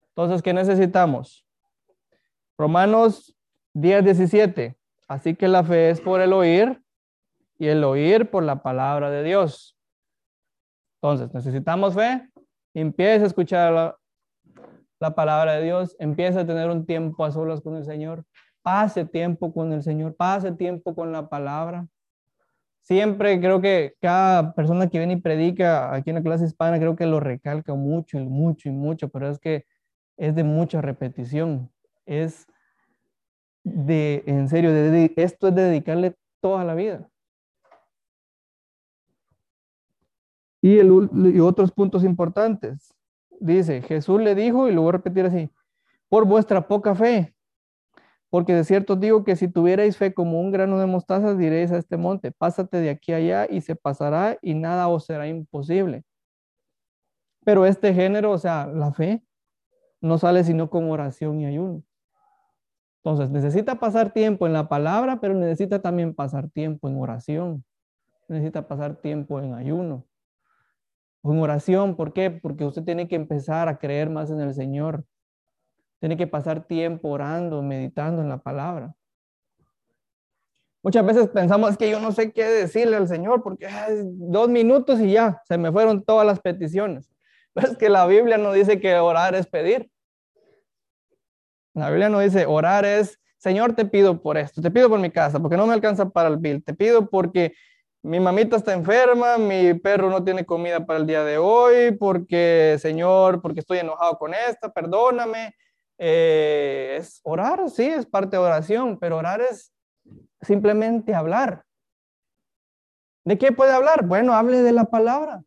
[0.09, 1.47] Entonces, ¿qué necesitamos?
[2.57, 3.37] Romanos
[3.75, 4.77] 10, 17.
[5.09, 6.83] Así que la fe es por el oír
[7.59, 9.80] y el oír por la palabra de Dios.
[11.03, 12.29] Entonces, necesitamos fe.
[12.75, 13.97] Empieza a escuchar la,
[15.01, 15.97] la palabra de Dios.
[15.99, 18.25] Empieza a tener un tiempo a solas con el Señor.
[18.63, 20.15] Pase tiempo con el Señor.
[20.15, 21.89] Pase tiempo con la palabra.
[22.83, 26.97] Siempre creo que cada persona que viene y predica aquí en la clase hispana, creo
[26.97, 29.65] que lo recalca mucho y mucho y mucho, pero es que
[30.17, 31.71] es de mucha repetición.
[32.05, 32.47] Es
[33.63, 37.09] de, en serio, de, esto es de dedicarle toda la vida.
[40.63, 40.81] Y,
[41.41, 42.95] otros puntos importantes.
[43.41, 45.51] Dice, Jesús le dijo, y lo voy a repetir así,
[46.09, 47.35] por vuestra poca fe.
[48.29, 51.79] Porque de cierto digo que si tuvierais fe como un grano de mostaza, diréis a
[51.79, 56.05] este monte, pásate de aquí allá y se pasará y nada os será imposible.
[57.45, 59.25] Pero este género, o sea, la fe,
[60.01, 61.83] no sale sino con oración y ayuno.
[63.03, 67.65] Entonces, necesita pasar tiempo en la palabra, pero necesita también pasar tiempo en oración.
[68.29, 70.05] Necesita pasar tiempo en ayuno.
[71.23, 72.31] O en oración, ¿por qué?
[72.31, 75.05] Porque usted tiene que empezar a creer más en el Señor.
[75.99, 78.95] Tiene que pasar tiempo orando, meditando en la palabra.
[80.83, 83.69] Muchas veces pensamos que yo no sé qué decirle al Señor porque
[84.05, 87.11] dos minutos y ya, se me fueron todas las peticiones.
[87.53, 89.91] Pero es que la Biblia no dice que orar es pedir.
[91.75, 95.11] La Biblia no dice, orar es, Señor, te pido por esto, te pido por mi
[95.11, 97.55] casa, porque no me alcanza para el bill, te pido porque
[98.03, 102.77] mi mamita está enferma, mi perro no tiene comida para el día de hoy, porque,
[102.81, 105.55] Señor, porque estoy enojado con esta, perdóname.
[105.99, 109.75] Eh, es orar, sí, es parte de oración, pero orar es
[110.41, 111.65] simplemente hablar.
[113.25, 114.07] ¿De qué puede hablar?
[114.07, 115.43] Bueno, hable de la palabra.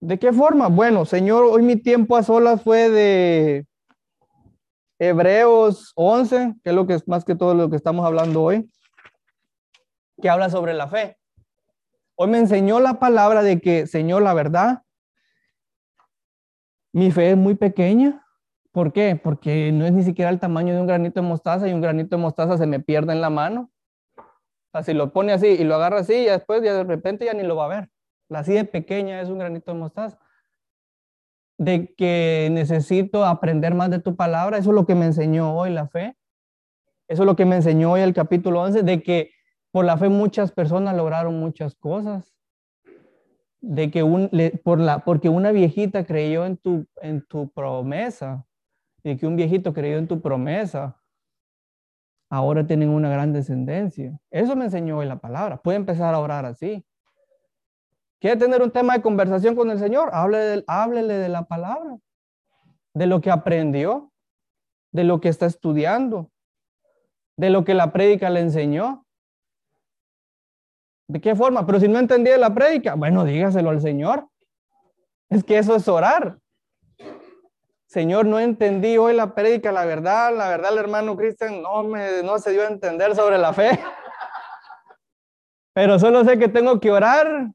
[0.00, 0.66] ¿De qué forma?
[0.68, 3.66] Bueno, Señor, hoy mi tiempo a solas fue de
[4.98, 8.68] Hebreos 11, que es lo que es más que todo lo que estamos hablando hoy,
[10.20, 11.16] que habla sobre la fe.
[12.16, 14.82] Hoy me enseñó la palabra de que, Señor, la verdad,
[16.92, 18.24] mi fe es muy pequeña.
[18.70, 19.18] ¿Por qué?
[19.20, 22.16] Porque no es ni siquiera el tamaño de un granito de mostaza y un granito
[22.16, 23.70] de mostaza se me pierde en la mano.
[24.16, 24.22] O
[24.72, 27.34] sea, si lo pone así y lo agarra así, y después ya de repente ya
[27.34, 27.90] ni lo va a ver.
[28.28, 30.18] La así de pequeña es un granito de mostaza
[31.58, 34.58] de que necesito aprender más de tu palabra.
[34.58, 36.16] Eso es lo que me enseñó hoy la fe.
[37.08, 39.33] Eso es lo que me enseñó hoy el capítulo 11, de que
[39.74, 42.32] por la fe muchas personas lograron muchas cosas.
[43.60, 44.30] De que un,
[44.62, 48.46] por la, porque una viejita creyó en tu, en tu promesa,
[49.02, 51.02] y que un viejito creyó en tu promesa,
[52.30, 54.16] ahora tienen una gran descendencia.
[54.30, 55.56] Eso me enseñó hoy la palabra.
[55.56, 56.86] Puede empezar a orar así.
[58.20, 60.10] ¿Quiere tener un tema de conversación con el Señor?
[60.12, 61.98] Háblele, háblele de la palabra,
[62.94, 64.12] de lo que aprendió,
[64.92, 66.30] de lo que está estudiando,
[67.36, 69.03] de lo que la prédica le enseñó.
[71.06, 71.66] ¿De qué forma?
[71.66, 74.28] Pero si no entendía la prédica, bueno, dígaselo al Señor.
[75.28, 76.38] Es que eso es orar.
[77.86, 82.22] Señor, no entendí hoy la prédica, la verdad, la verdad, el hermano Cristian no, me,
[82.22, 83.78] no se dio a entender sobre la fe.
[85.74, 87.50] Pero solo sé que tengo que orar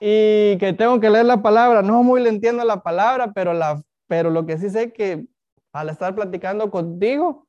[0.00, 1.82] y que tengo que leer la palabra.
[1.82, 5.26] No muy le entiendo la palabra, pero, la, pero lo que sí sé que
[5.72, 7.46] al estar platicando contigo,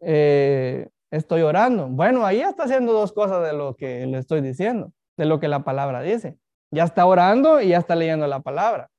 [0.00, 1.86] eh, estoy orando.
[1.88, 5.46] Bueno, ahí está haciendo dos cosas de lo que le estoy diciendo, de lo que
[5.46, 6.38] la palabra dice.
[6.70, 8.90] Ya está orando y ya está leyendo la palabra.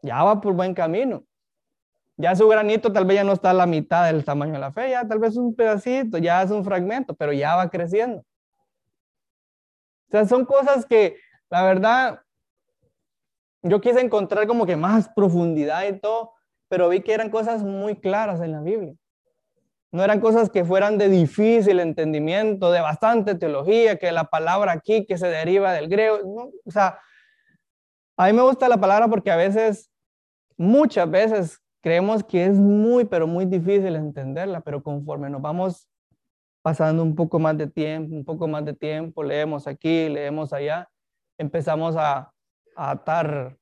[0.00, 1.24] Ya va por buen camino.
[2.16, 4.72] Ya su granito tal vez ya no está a la mitad del tamaño de la
[4.72, 8.20] fe, ya tal vez un pedacito, ya es un fragmento, pero ya va creciendo.
[8.20, 11.16] O sea, son cosas que
[11.50, 12.22] la verdad
[13.62, 16.32] yo quise encontrar como que más profundidad y todo,
[16.68, 18.94] pero vi que eran cosas muy claras en la Biblia.
[19.96, 25.06] No eran cosas que fueran de difícil entendimiento, de bastante teología, que la palabra aquí
[25.06, 26.52] que se deriva del griego.
[26.66, 27.00] o sea,
[28.18, 29.90] a mí me gusta la palabra porque a veces,
[30.58, 35.88] muchas veces, creemos que es muy, pero muy difícil entenderla, pero conforme nos vamos
[36.60, 40.90] pasando un poco más de tiempo, un poco más de tiempo, leemos aquí, leemos allá,
[41.38, 42.34] empezamos a,
[42.76, 43.56] a atar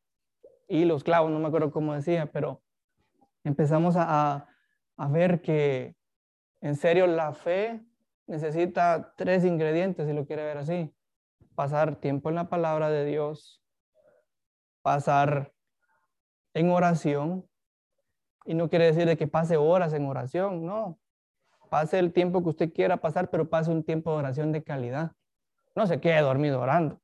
[0.67, 2.61] hilos, clavos, no me acuerdo cómo decía, pero
[3.45, 4.49] empezamos a
[5.11, 5.95] ver que
[6.65, 7.85] en serio, la fe
[8.27, 10.91] necesita tres ingredientes, si lo quiere ver así.
[11.55, 13.63] Pasar tiempo en la palabra de Dios,
[14.81, 15.53] pasar
[16.55, 17.47] en oración,
[18.47, 20.99] y no quiere decir de que pase horas en oración, no.
[21.69, 25.13] Pase el tiempo que usted quiera pasar, pero pase un tiempo de oración de calidad.
[25.75, 26.99] No se quede dormido orando.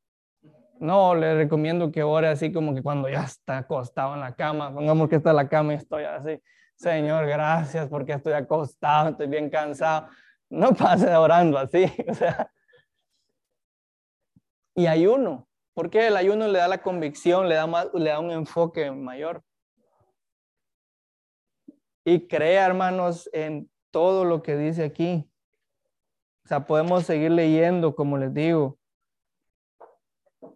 [0.78, 4.72] No, le recomiendo que ore así como que cuando ya está acostado en la cama,
[4.72, 6.40] pongamos que está en la cama y estoy así.
[6.80, 10.08] Señor, gracias porque estoy acostado, estoy bien cansado.
[10.48, 11.84] No pase orando así.
[12.08, 12.50] O sea.
[14.74, 18.30] Y ayuno, porque el ayuno le da la convicción, le da, más, le da un
[18.30, 19.42] enfoque mayor.
[22.02, 25.30] Y crea, hermanos, en todo lo que dice aquí.
[26.46, 28.78] O sea, podemos seguir leyendo, como les digo.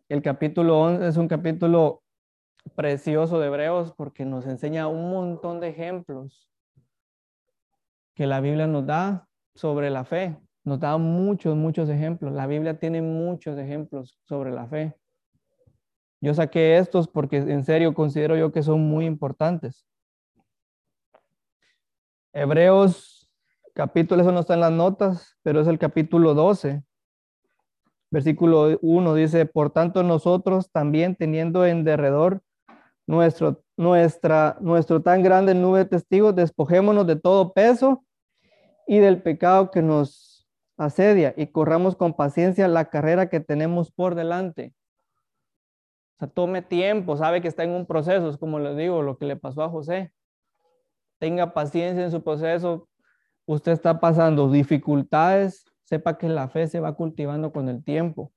[0.08, 2.03] El capítulo 11 es un capítulo
[2.74, 6.50] precioso de Hebreos porque nos enseña un montón de ejemplos
[8.14, 10.36] que la Biblia nos da sobre la fe.
[10.64, 12.32] Nos da muchos, muchos ejemplos.
[12.32, 14.96] La Biblia tiene muchos ejemplos sobre la fe.
[16.20, 19.86] Yo saqué estos porque en serio considero yo que son muy importantes.
[22.32, 23.30] Hebreos
[23.74, 26.82] capítulo, eso no está en las notas, pero es el capítulo 12.
[28.10, 32.42] Versículo 1 dice, por tanto nosotros también teniendo en derredor
[33.06, 38.04] nuestro, nuestra, nuestro tan grande nube de testigos, despojémonos de todo peso
[38.86, 44.14] y del pecado que nos asedia y corramos con paciencia la carrera que tenemos por
[44.14, 44.74] delante.
[46.16, 49.18] O sea, tome tiempo, sabe que está en un proceso, es como le digo, lo
[49.18, 50.12] que le pasó a José.
[51.18, 52.88] Tenga paciencia en su proceso.
[53.46, 58.32] Usted está pasando dificultades, sepa que la fe se va cultivando con el tiempo.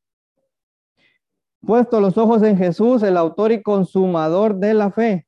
[1.66, 5.28] Puesto los ojos en Jesús, el autor y consumador de la fe,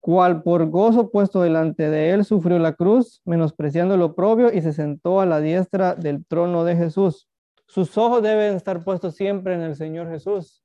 [0.00, 4.74] cual por gozo puesto delante de él sufrió la cruz, menospreciando lo propio y se
[4.74, 7.26] sentó a la diestra del trono de Jesús.
[7.66, 10.62] Sus ojos deben estar puestos siempre en el Señor Jesús,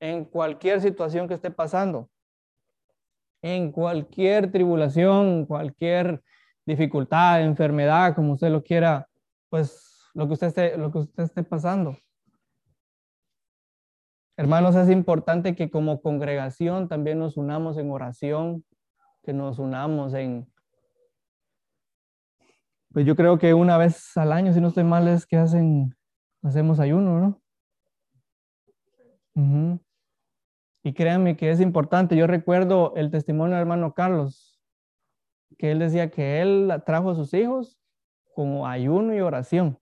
[0.00, 2.08] en cualquier situación que esté pasando,
[3.42, 6.22] en cualquier tribulación, cualquier
[6.64, 9.06] dificultad, enfermedad, como usted lo quiera,
[9.50, 11.96] pues lo que usted esté, lo que usted esté pasando.
[14.40, 18.64] Hermanos, es importante que como congregación también nos unamos en oración,
[19.22, 20.50] que nos unamos en...
[22.90, 25.94] Pues yo creo que una vez al año, si no estoy mal, es que hacen,
[26.42, 27.38] hacemos ayuno,
[29.34, 29.78] ¿no?
[30.84, 32.16] Y créanme que es importante.
[32.16, 34.58] Yo recuerdo el testimonio del hermano Carlos,
[35.58, 37.78] que él decía que él trajo a sus hijos
[38.34, 39.78] como ayuno y oración.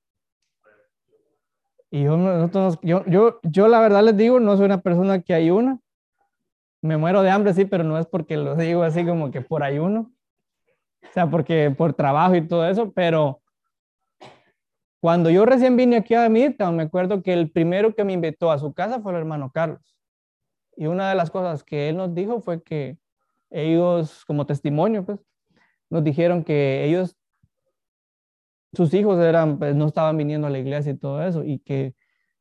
[1.91, 2.49] Y yo,
[2.83, 5.81] yo, yo, yo la verdad les digo, no soy una persona que ayuna.
[6.83, 9.63] Me muero de hambre, sí, pero no es porque lo digo así como que por
[9.63, 10.13] ayuno.
[11.03, 13.41] O sea, porque por trabajo y todo eso, pero
[15.01, 18.51] cuando yo recién vine aquí a Midtown, me acuerdo que el primero que me invitó
[18.51, 19.97] a su casa fue el hermano Carlos.
[20.77, 22.99] Y una de las cosas que él nos dijo fue que
[23.51, 25.21] ellos, como testimonio, pues,
[25.91, 27.17] nos dijeron que ellos
[28.73, 31.95] sus hijos eran, pues, no estaban viniendo a la iglesia y todo eso, y que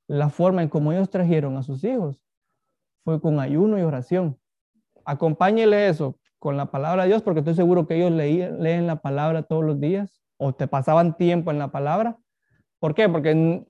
[0.07, 2.21] la forma en cómo ellos trajeron a sus hijos
[3.03, 4.37] fue con ayuno y oración.
[5.05, 9.43] Acompáñele eso con la palabra de Dios, porque estoy seguro que ellos leen la palabra
[9.43, 12.17] todos los días o te pasaban tiempo en la palabra.
[12.79, 13.09] ¿Por qué?
[13.09, 13.65] Porque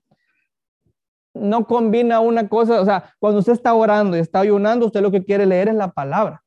[1.34, 5.10] no combina una cosa, o sea, cuando usted está orando y está ayunando, usted lo
[5.10, 6.42] que quiere leer es la palabra.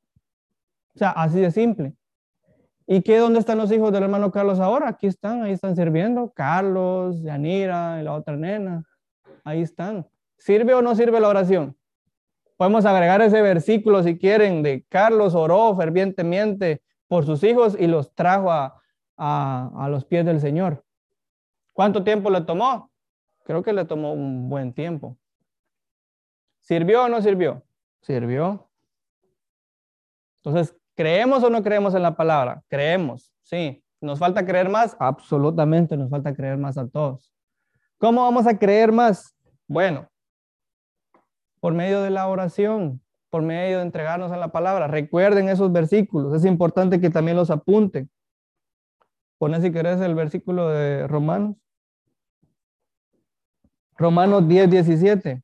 [0.93, 1.95] O sea, así de simple.
[2.87, 3.17] ¿Y qué?
[3.17, 4.89] ¿Dónde están los hijos del hermano Carlos ahora?
[4.89, 6.31] Aquí están, ahí están sirviendo.
[6.31, 8.83] Carlos, Yanira y la otra nena.
[9.43, 10.07] Ahí están.
[10.37, 11.77] ¿Sirve o no sirve la oración?
[12.57, 18.13] Podemos agregar ese versículo si quieren de Carlos oró fervientemente por sus hijos y los
[18.13, 18.81] trajo a,
[19.17, 20.83] a los pies del Señor.
[21.73, 22.91] ¿Cuánto tiempo le tomó?
[23.43, 25.17] Creo que le tomó un buen tiempo.
[26.59, 27.63] ¿Sirvió o no sirvió?
[28.01, 28.69] Sirvió.
[30.43, 32.63] Entonces, ¿creemos o no creemos en la palabra?
[32.67, 33.83] Creemos, sí.
[34.01, 34.95] ¿Nos falta creer más?
[34.99, 37.31] Absolutamente, nos falta creer más a todos.
[37.99, 39.35] ¿Cómo vamos a creer más?
[39.67, 40.09] Bueno,
[41.59, 44.87] por medio de la oración, por medio de entregarnos a la palabra.
[44.87, 48.09] Recuerden esos versículos, es importante que también los apunten.
[49.37, 51.55] Pone si querés el versículo de Romanos.
[53.97, 55.43] Romanos 10, 17.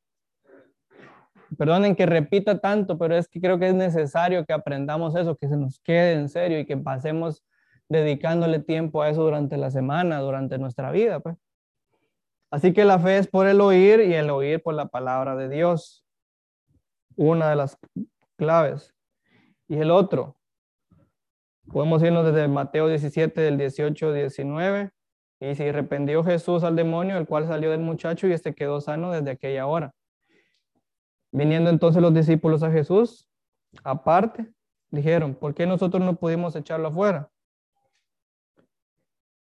[1.56, 5.48] Perdonen que repita tanto, pero es que creo que es necesario que aprendamos eso, que
[5.48, 7.42] se nos quede en serio y que pasemos
[7.88, 11.20] dedicándole tiempo a eso durante la semana, durante nuestra vida.
[11.20, 11.36] Pues.
[12.50, 15.48] Así que la fe es por el oír y el oír por la palabra de
[15.48, 16.04] Dios.
[17.16, 17.78] Una de las
[18.36, 18.94] claves.
[19.68, 20.36] Y el otro,
[21.72, 24.90] podemos irnos desde Mateo 17, del 18 19.
[25.40, 29.12] Y si arrependió Jesús al demonio, el cual salió del muchacho y este quedó sano
[29.12, 29.94] desde aquella hora.
[31.30, 33.28] Viniendo entonces los discípulos a Jesús,
[33.84, 34.50] aparte,
[34.90, 37.30] dijeron, ¿por qué nosotros no pudimos echarlo afuera?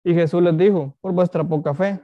[0.04, 2.02] Y Jesús les dijo, por vuestra poca fe.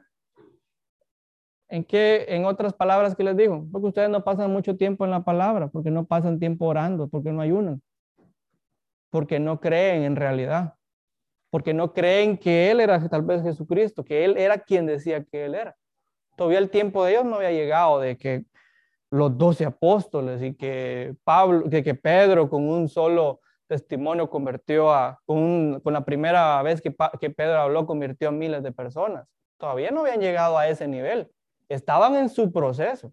[1.68, 3.66] ¿En qué, en otras palabras, qué les dijo?
[3.72, 7.32] Porque ustedes no pasan mucho tiempo en la palabra, porque no pasan tiempo orando, porque
[7.32, 7.82] no ayunan,
[9.10, 10.76] porque no creen en realidad
[11.56, 15.46] porque no creen que Él era tal vez Jesucristo, que Él era quien decía que
[15.46, 15.78] Él era.
[16.36, 18.44] Todavía el tiempo de ellos no había llegado de que
[19.16, 25.20] los doce apóstoles y que Pablo, que, que Pedro con un solo testimonio convirtió a,
[25.26, 29.28] con, con la primera vez que, que Pedro habló, convirtió a miles de personas.
[29.58, 31.32] Todavía no habían llegado a ese nivel.
[31.70, 33.12] Estaban en su proceso.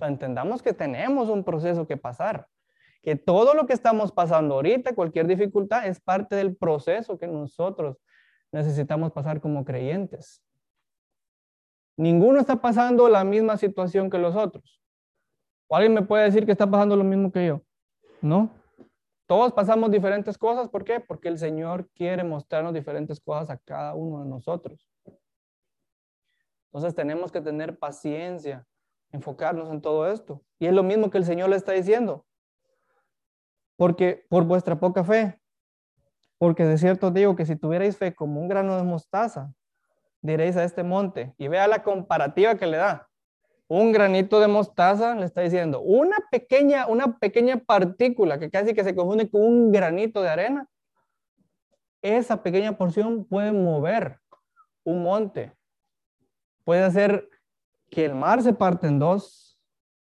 [0.00, 2.46] entendamos que tenemos un proceso que pasar
[3.02, 7.96] que todo lo que estamos pasando ahorita, cualquier dificultad, es parte del proceso que nosotros
[8.52, 10.42] necesitamos pasar como creyentes.
[11.96, 14.80] Ninguno está pasando la misma situación que los otros.
[15.68, 17.62] ¿O alguien me puede decir que está pasando lo mismo que yo?
[18.20, 18.50] No.
[19.26, 20.68] Todos pasamos diferentes cosas.
[20.68, 21.00] ¿Por qué?
[21.00, 24.88] Porque el Señor quiere mostrarnos diferentes cosas a cada uno de nosotros.
[26.66, 28.66] Entonces tenemos que tener paciencia,
[29.12, 30.42] enfocarnos en todo esto.
[30.58, 32.24] Y es lo mismo que el Señor le está diciendo
[33.78, 35.40] porque por vuestra poca fe.
[36.36, 39.54] Porque de cierto digo que si tuvierais fe como un grano de mostaza,
[40.20, 43.07] diréis a este monte, y vea la comparativa que le da.
[43.68, 48.82] Un granito de mostaza le está diciendo, una pequeña, una pequeña partícula que casi que
[48.82, 50.68] se confunde con un granito de arena.
[52.00, 54.18] Esa pequeña porción puede mover
[54.84, 55.52] un monte.
[56.64, 57.28] Puede hacer
[57.90, 59.60] que el mar se parte en dos,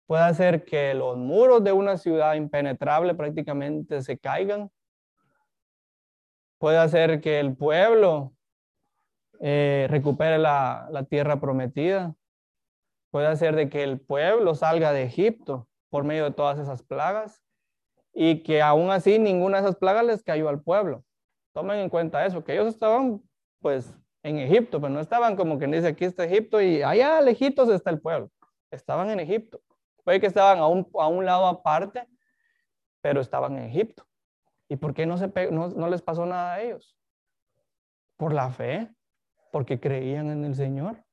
[0.07, 4.70] puede hacer que los muros de una ciudad impenetrable prácticamente se caigan,
[6.59, 8.32] puede hacer que el pueblo
[9.40, 12.14] eh, recupere la, la, tierra prometida,
[13.12, 17.44] puede hacer de que el pueblo salga de Egipto por medio de todas esas plagas
[18.14, 21.04] y que aún así ninguna de esas plagas les cayó al pueblo.
[21.52, 23.22] Tomen en cuenta eso, que ellos estaban
[23.60, 27.68] pues en Egipto, pero no estaban como quien dice aquí está Egipto y allá lejitos
[27.68, 28.30] está el pueblo.
[28.70, 29.60] Estaban en Egipto.
[30.04, 32.08] Puede que estaban a un, lado aparte,
[33.02, 34.06] pero estaban en Egipto.
[34.70, 36.96] ¿Y por qué no, se no les pasó nada a ellos?
[38.16, 38.88] Por la fe,
[39.52, 41.04] porque creían en el Señor.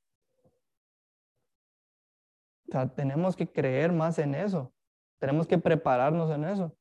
[2.95, 4.73] Tenemos que creer más en eso.
[5.19, 6.75] Tenemos que prepararnos en eso.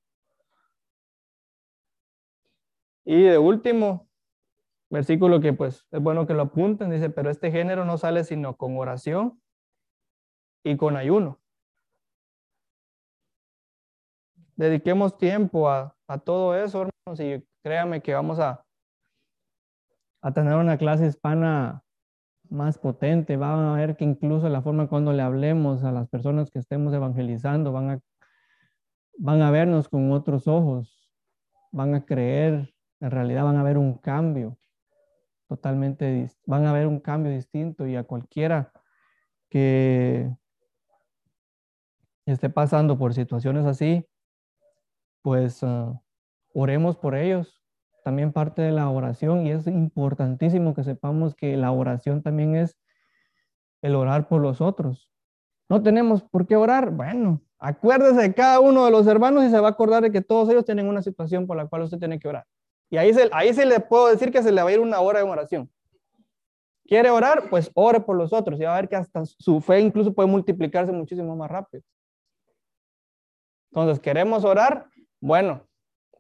[3.05, 4.09] Y de último,
[4.91, 8.57] versículo que pues es bueno que lo apunten, dice, pero este género no sale sino
[8.57, 9.41] con oración
[10.62, 11.39] y con ayuno.
[14.59, 18.64] dediquemos tiempo a, todo eso, hermanos, y créame que vamos a,
[20.20, 21.84] a tener una clase hispana
[22.51, 23.36] más potente.
[23.36, 26.92] Van a ver que incluso la forma cuando le hablemos a las personas que estemos
[26.94, 28.01] evangelizando van a,
[29.18, 31.11] van a vernos con otros ojos,
[31.72, 34.59] van a creer, en realidad van a ver un cambio
[35.49, 38.70] totalmente, van a ver un cambio distinto y a cualquiera
[39.49, 40.30] que
[42.26, 44.07] esté pasando por situaciones así,
[45.22, 46.01] pues ah,
[46.53, 47.57] oremos por ellos.
[48.05, 52.76] También parte de la oración y es importantísimo que sepamos que la oración también es
[53.82, 55.11] el orar por los otros.
[55.68, 56.90] No tenemos por qué orar.
[56.90, 60.22] Bueno, acuérdese de cada uno de los hermanos y se va a acordar de que
[60.22, 62.46] todos ellos tienen una situación por la cual usted tiene que orar.
[62.90, 65.01] Y ahí se, ahí se le puedo decir que se le va a ir una
[65.01, 65.70] hora de oración.
[66.86, 67.51] ¿Quiere orar?
[67.51, 70.28] Pues ore por los otros y va a ver que hasta su fe incluso puede
[70.28, 71.82] multiplicarse muchísimo más rápido.
[73.70, 74.86] Entonces, ¿queremos orar?
[75.20, 75.67] Bueno,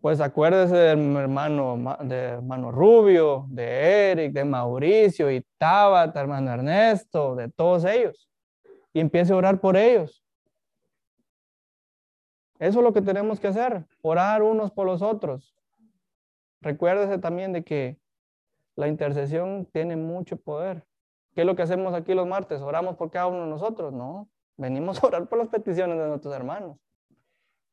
[0.00, 7.34] pues acuérdese del hermano, de hermano Rubio, de Eric, de Mauricio y Tabata, hermano Ernesto,
[7.34, 8.28] de todos ellos.
[8.92, 10.22] Y empiece a orar por ellos.
[12.58, 15.54] Eso es lo que tenemos que hacer, orar unos por los otros.
[16.60, 17.98] Recuérdese también de que
[18.74, 20.84] la intercesión tiene mucho poder.
[21.34, 22.60] ¿Qué es lo que hacemos aquí los martes?
[22.60, 23.92] ¿Oramos por cada uno de nosotros?
[23.92, 26.78] No, venimos a orar por las peticiones de nuestros hermanos.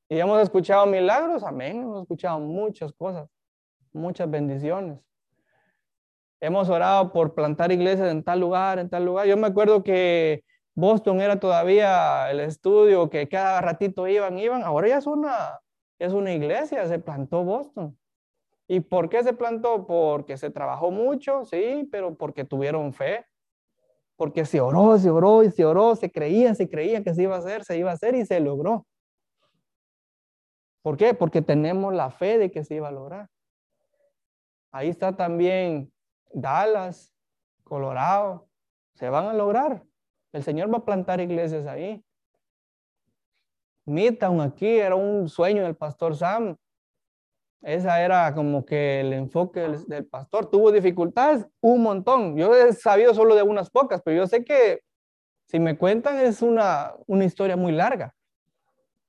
[0.08, 3.28] Y hemos escuchado milagros, amén, hemos escuchado muchas cosas,
[3.92, 5.00] muchas bendiciones.
[6.40, 9.26] Hemos orado por plantar iglesias en tal lugar, en tal lugar.
[9.26, 10.44] Yo me acuerdo que
[10.76, 14.62] Boston era todavía el estudio que cada ratito iban, iban.
[14.62, 15.60] Ahora ya es una,
[15.98, 17.98] es una iglesia, se plantó Boston.
[18.68, 19.88] ¿Y por qué se plantó?
[19.88, 23.26] Porque se trabajó mucho, sí, pero porque tuvieron fe.
[24.18, 27.36] Porque se oró, se oró y se oró, se creía, se creía que se iba
[27.36, 28.86] a hacer, se iba a hacer y se logró.
[30.86, 31.16] ¿Por qué?
[31.16, 33.28] Porque tenemos la fe de que se iba a lograr.
[34.72, 35.92] Ahí está también
[36.32, 37.12] Dallas,
[37.64, 38.48] Colorado.
[38.94, 39.82] Se van a lograr.
[40.32, 42.06] El Señor va a plantar iglesias ahí.
[43.86, 46.56] Midtown aquí era un sueño del pastor Sam.
[47.64, 50.52] Esa era como que el enfoque del, pastor.
[50.52, 52.38] Tuvo dificultades, un montón.
[52.38, 54.82] Yo he sabido solo de unas pocas, pero yo sé que
[55.48, 58.14] si me cuentan es una, una historia muy larga.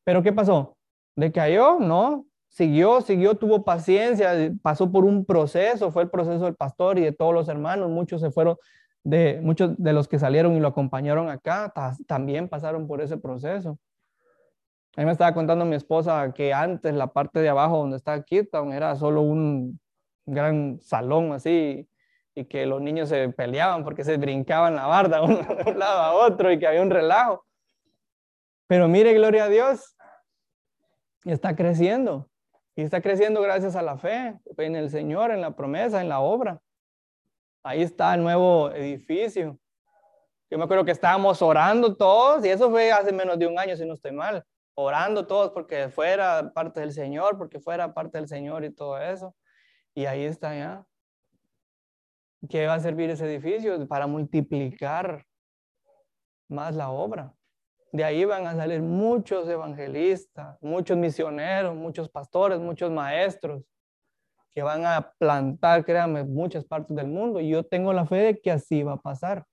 [0.04, 0.75] Pero ¿qué pasó?
[1.16, 1.80] ¿Decayó?
[1.80, 2.26] No.
[2.48, 7.12] Siguió, siguió, tuvo paciencia, pasó por un proceso, fue el proceso del pastor y de
[7.12, 7.90] todos los hermanos.
[7.90, 8.56] Muchos se fueron,
[9.04, 11.72] de muchos de los que salieron y lo acompañaron acá,
[12.06, 13.78] también pasaron por ese proceso.
[14.96, 18.22] A mí me estaba contando mi esposa que antes la parte de abajo donde está
[18.22, 19.78] Keaton era solo un
[20.24, 21.86] gran salón así
[22.34, 26.14] y que los niños se peleaban porque se brincaban la barda de un lado a
[26.14, 27.44] otro y que había un relajo.
[28.66, 29.95] Pero mire, gloria a Dios,
[31.32, 32.28] está creciendo.
[32.74, 36.20] Y está creciendo gracias a la fe en el Señor, en la promesa, en la
[36.20, 36.60] obra.
[37.62, 39.58] Ahí está el nuevo edificio.
[40.50, 43.76] Yo me acuerdo que estábamos orando todos y eso fue hace menos de un año,
[43.76, 44.44] si no estoy mal
[44.76, 49.34] orando todos porque fuera parte del Señor, porque fuera parte del Señor y todo eso.
[49.94, 50.86] Y ahí está ya.
[52.48, 53.88] ¿Qué va a servir ese edificio?
[53.88, 55.24] Para multiplicar
[56.48, 57.34] más la obra.
[57.92, 63.62] De ahí van a salir muchos evangelistas, muchos misioneros, muchos pastores, muchos maestros
[64.54, 67.40] que van a plantar, créanme, muchas partes del mundo.
[67.40, 69.44] Y yo tengo la fe de que así va a pasar.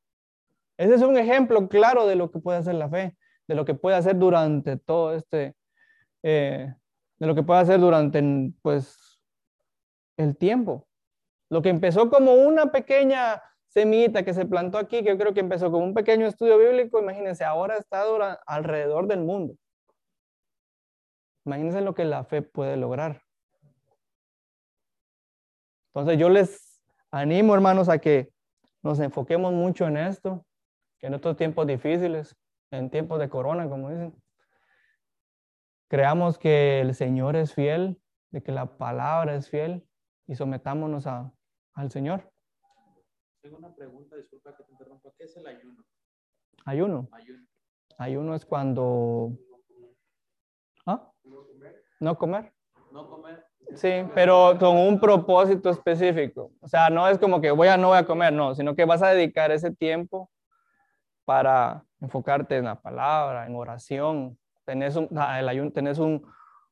[0.78, 3.16] Ese es un ejemplo claro de lo que puede hacer la fe
[3.48, 5.56] de lo que puede hacer durante todo este,
[6.24, 6.74] eh,
[7.18, 8.22] de lo que puede hacer durante,
[8.62, 9.20] pues,
[10.18, 10.88] el tiempo.
[11.50, 13.42] Lo que empezó como una pequeña
[13.74, 16.99] semita que se plantó aquí, que yo creo que empezó como un pequeño estudio bíblico,
[16.99, 18.03] imagínense, ahora está
[18.45, 19.55] alrededor del mundo.
[21.45, 23.24] Imagínense lo que la fe puede lograr.
[25.88, 28.30] Entonces yo les animo, hermanos, a que
[28.84, 30.45] nos enfoquemos mucho en esto,
[30.99, 32.36] que en estos tiempos difíciles
[32.71, 34.15] en tiempos de corona, como dicen.
[35.88, 38.01] Creamos que el Señor es fiel,
[38.32, 39.88] de que la palabra es fiel
[40.26, 41.32] y sometámonos a,
[41.74, 42.33] al Señor.
[43.44, 45.10] Tengo una pregunta, disculpa que te interrumpa.
[45.18, 45.84] ¿Qué es el ayuno?
[46.64, 47.10] Ayuno.
[47.98, 49.34] Ayuno, es cuando...
[50.86, 51.12] ¿Ah?
[52.00, 52.54] No comer.
[52.94, 53.46] No comer.
[53.76, 56.54] Sí, pero con un propósito específico.
[56.62, 58.86] O sea, no es como que voy a no voy a comer, no, sino que
[58.86, 60.32] vas a dedicar ese tiempo
[61.26, 64.39] para enfocarte en la palabra, en oración.
[64.64, 66.26] Tenés un, ah, el ayuno, tenés un,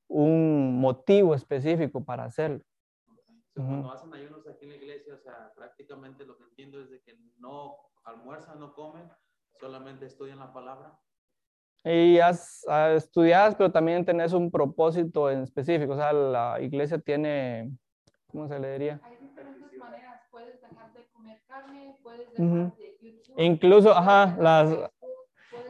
[0.08, 2.62] un motivo específico para hacerlo.
[3.54, 7.02] Cuando hacen ayunos aquí en la iglesia, o sea, prácticamente lo que entiendo es de
[7.02, 7.76] que no
[8.06, 9.10] almuerzan, no comen,
[9.60, 10.98] solamente estudian la palabra.
[11.84, 15.94] Y has, estudiado, pero también tenés un propósito en específico.
[15.94, 17.72] O sea, la iglesia tiene,
[18.28, 19.02] ¿cómo se le diría?
[19.04, 20.22] Hay diferentes maneras.
[20.30, 22.92] Puedes dejar de comer carne, puedes dejar de
[23.38, 24.70] Incluso, ajá, las,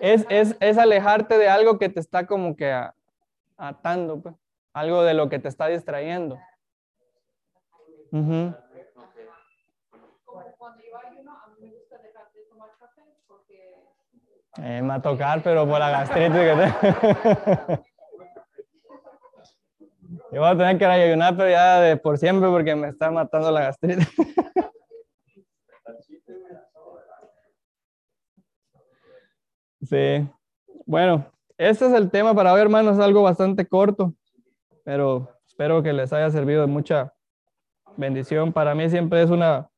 [0.02, 2.74] es, es, es, alejarte de algo que te está como que
[3.56, 4.36] atando, pues,
[4.74, 6.40] algo de lo que te está distrayendo.
[8.14, 8.52] Uh
[14.58, 17.84] eh, me va a tocar, pero por la gastritis que tengo.
[20.34, 23.52] Yo voy a tener que ayunar, pero ya de por siempre porque me está matando
[23.52, 24.08] la gastritis.
[29.84, 30.30] Sí.
[30.86, 31.26] Bueno,
[31.58, 34.14] este es el tema para hoy, hermanos, algo bastante corto,
[34.86, 37.14] pero espero que les haya servido de mucha
[37.98, 38.54] bendición.
[38.54, 39.70] Para mí siempre es una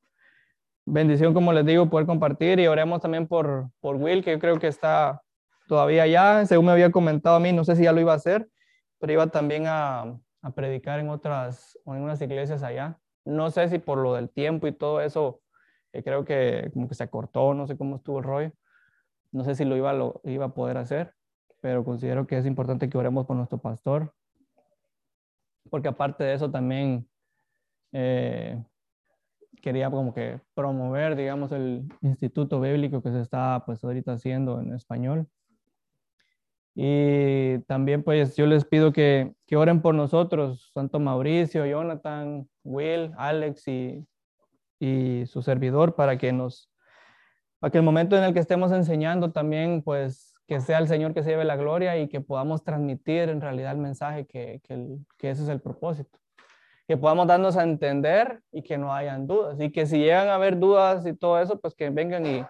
[0.85, 4.59] bendición, como les digo, poder compartir y oremos también por, por Will, que yo creo
[4.59, 5.21] que está
[5.67, 8.17] todavía allá, según me había comentado a mí, no sé si ya lo iba a
[8.17, 8.49] hacer,
[8.99, 12.99] pero iba también a, a predicar en otras, en unas iglesias allá.
[13.25, 15.41] No sé si por lo del tiempo y todo eso,
[15.91, 18.51] creo que como que se acortó, no sé cómo estuvo el rollo.
[19.31, 21.13] No sé si lo iba, lo iba a poder hacer,
[21.61, 24.13] pero considero que es importante que oremos por nuestro pastor,
[25.69, 27.07] porque aparte de eso también
[27.93, 28.61] eh,
[29.61, 34.73] quería como que promover, digamos, el instituto bíblico que se está pues ahorita haciendo en
[34.73, 35.27] español.
[36.75, 43.11] Y también pues yo les pido que, que oren por nosotros, Santo Mauricio, Jonathan, Will,
[43.15, 44.05] Alex y,
[44.79, 46.69] y su servidor para que nos,
[47.59, 51.13] para que el momento en el que estemos enseñando también pues que sea el Señor
[51.13, 54.97] que se lleve la gloria y que podamos transmitir en realidad el mensaje que, que,
[55.17, 56.19] que ese es el propósito.
[56.93, 59.59] Que podamos darnos a entender y que no hayan dudas.
[59.59, 62.45] Y que si llegan a haber dudas y todo eso, pues que vengan y,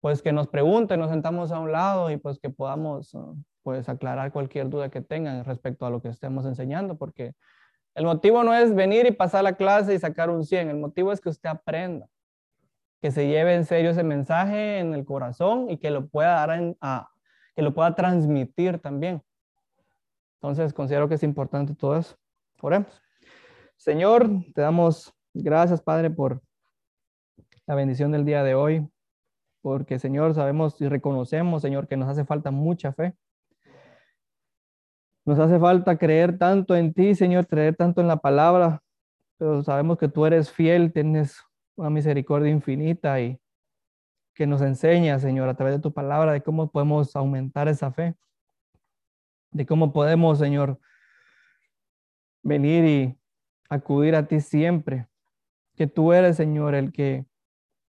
[0.00, 3.16] pues que nos pregunten, nos sentamos a un lado y pues que podamos
[3.64, 7.34] pues aclarar cualquier duda que tengan respecto a lo que estemos enseñando, porque
[7.96, 11.10] el motivo no es venir y pasar la clase y sacar un 100, el motivo
[11.10, 12.06] es que usted aprenda,
[13.02, 16.76] que se lleve en serio ese mensaje en el corazón y que lo pueda dar
[16.80, 17.10] a,
[17.56, 19.24] que lo pueda transmitir también.
[20.40, 22.14] Entonces considero que es importante todo eso.
[22.60, 23.02] Oremos.
[23.76, 26.42] Señor, te damos gracias, Padre, por
[27.66, 28.88] la bendición del día de hoy
[29.66, 33.16] porque Señor, sabemos y reconocemos, Señor, que nos hace falta mucha fe.
[35.24, 38.80] Nos hace falta creer tanto en ti, Señor, creer tanto en la palabra,
[39.36, 41.42] pero sabemos que tú eres fiel, tienes
[41.74, 43.40] una misericordia infinita y
[44.36, 48.14] que nos enseña, Señor, a través de tu palabra, de cómo podemos aumentar esa fe,
[49.50, 50.78] de cómo podemos, Señor,
[52.44, 53.18] venir y
[53.68, 55.08] acudir a ti siempre,
[55.76, 57.26] que tú eres, Señor, el que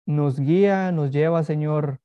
[0.07, 2.01] nos guía, nos lleva, Señor,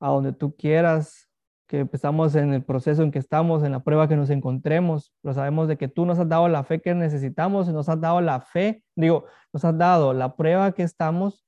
[0.00, 1.28] a donde tú quieras,
[1.66, 5.34] que empezamos en el proceso en que estamos, en la prueba que nos encontremos, pero
[5.34, 8.20] sabemos de que tú nos has dado la fe que necesitamos, y nos has dado
[8.20, 11.44] la fe, digo, nos has dado la prueba que estamos,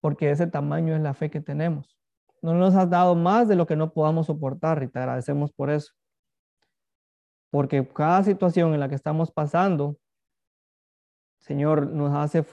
[0.00, 1.96] porque ese tamaño es la fe que tenemos.
[2.42, 5.70] No nos has dado más de lo que no podamos soportar y te agradecemos por
[5.70, 5.92] eso.
[7.50, 9.98] Porque cada situación en la que estamos pasando,
[11.40, 12.44] Señor, nos hace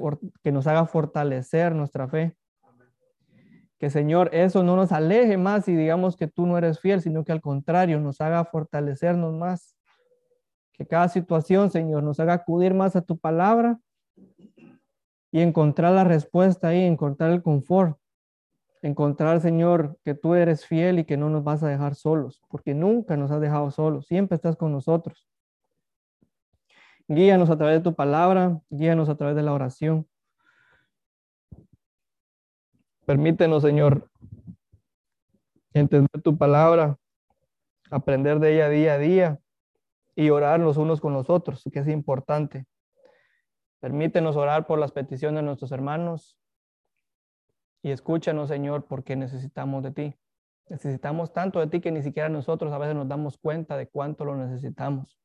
[0.42, 2.36] que nos haga fortalecer nuestra fe.
[3.78, 7.24] Que Señor, eso no nos aleje más y digamos que tú no eres fiel, sino
[7.24, 9.76] que al contrario nos haga fortalecernos más.
[10.74, 13.80] Que cada situación, Señor, nos haga acudir más a tu palabra
[15.32, 17.98] y encontrar la respuesta ahí, encontrar el confort.
[18.82, 22.74] Encontrar, Señor, que tú eres fiel y que no nos vas a dejar solos, porque
[22.74, 25.28] nunca nos has dejado solos, siempre estás con nosotros.
[27.10, 30.06] Guíanos a través de tu palabra, guíanos a través de la oración.
[33.06, 34.10] Permítenos, Señor,
[35.74, 36.98] entender tu palabra,
[37.90, 39.40] aprender de ella día a día
[40.16, 42.66] y orar los unos con los otros, que es importante.
[43.80, 46.38] Permítenos orar por las peticiones de nuestros hermanos
[47.84, 50.16] y escúchanos, Señor, porque necesitamos de ti.
[50.68, 54.26] Necesitamos tanto de ti que ni siquiera nosotros a veces nos damos cuenta de cuánto
[54.26, 55.18] lo necesitamos.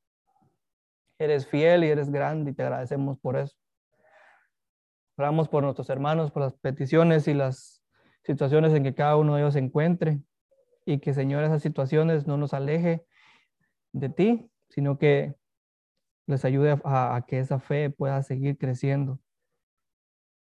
[1.23, 3.57] Eres fiel y eres grande y te agradecemos por eso.
[5.17, 7.81] Oramos por nuestros hermanos, por las peticiones y las
[8.25, 10.21] situaciones en que cada uno de ellos se encuentre
[10.85, 13.05] y que, Señor, esas situaciones no nos aleje
[13.93, 15.37] de ti, sino que
[16.27, 19.21] les ayude a, a, que esa fe pueda seguir creciendo.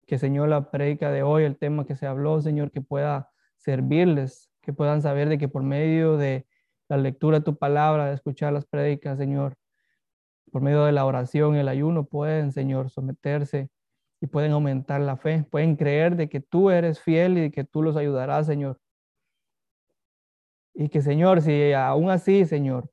[0.08, 4.50] Que, Señor, la predica de hoy, el tema que se habló, Señor, que pueda servirles,
[4.62, 6.44] que puedan saber de que por medio de
[6.88, 9.54] la lectura de tu palabra, de escuchar las prédicas, Señor,
[10.52, 13.70] por medio de la oración el ayuno pueden, Señor, someterse
[14.20, 15.46] y pueden aumentar la fe.
[15.50, 18.78] Pueden creer de que tú eres fiel y de que tú los ayudarás, Señor.
[20.74, 22.90] Y que, Señor, si aún así, Señor,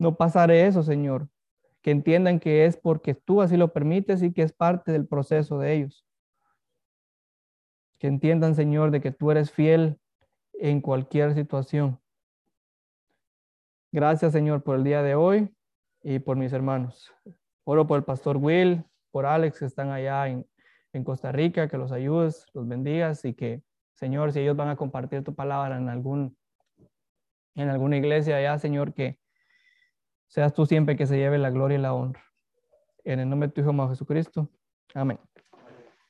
[0.00, 1.28] no pasaré eso, Señor,
[1.80, 5.60] que entiendan que es porque tú así lo permites y que es parte del proceso
[5.60, 6.04] de ellos.
[8.00, 10.00] Que entiendan, Señor, de que tú eres fiel
[10.54, 12.00] en cualquier situación.
[13.92, 15.54] Gracias, Señor, por el día de hoy
[16.02, 17.12] y por mis hermanos.
[17.64, 20.46] Oro por el pastor Will, por Alex que están allá en,
[20.92, 23.62] en Costa Rica, que los ayudes, los bendigas y que,
[23.94, 26.36] Señor, si ellos van a compartir tu palabra en algún
[27.54, 29.18] en alguna iglesia allá, Señor, que
[30.26, 32.24] seas tú siempre que se lleve la gloria y la honra.
[33.04, 34.48] En el nombre de tu Hijo Jesucristo.
[34.94, 35.18] Amén.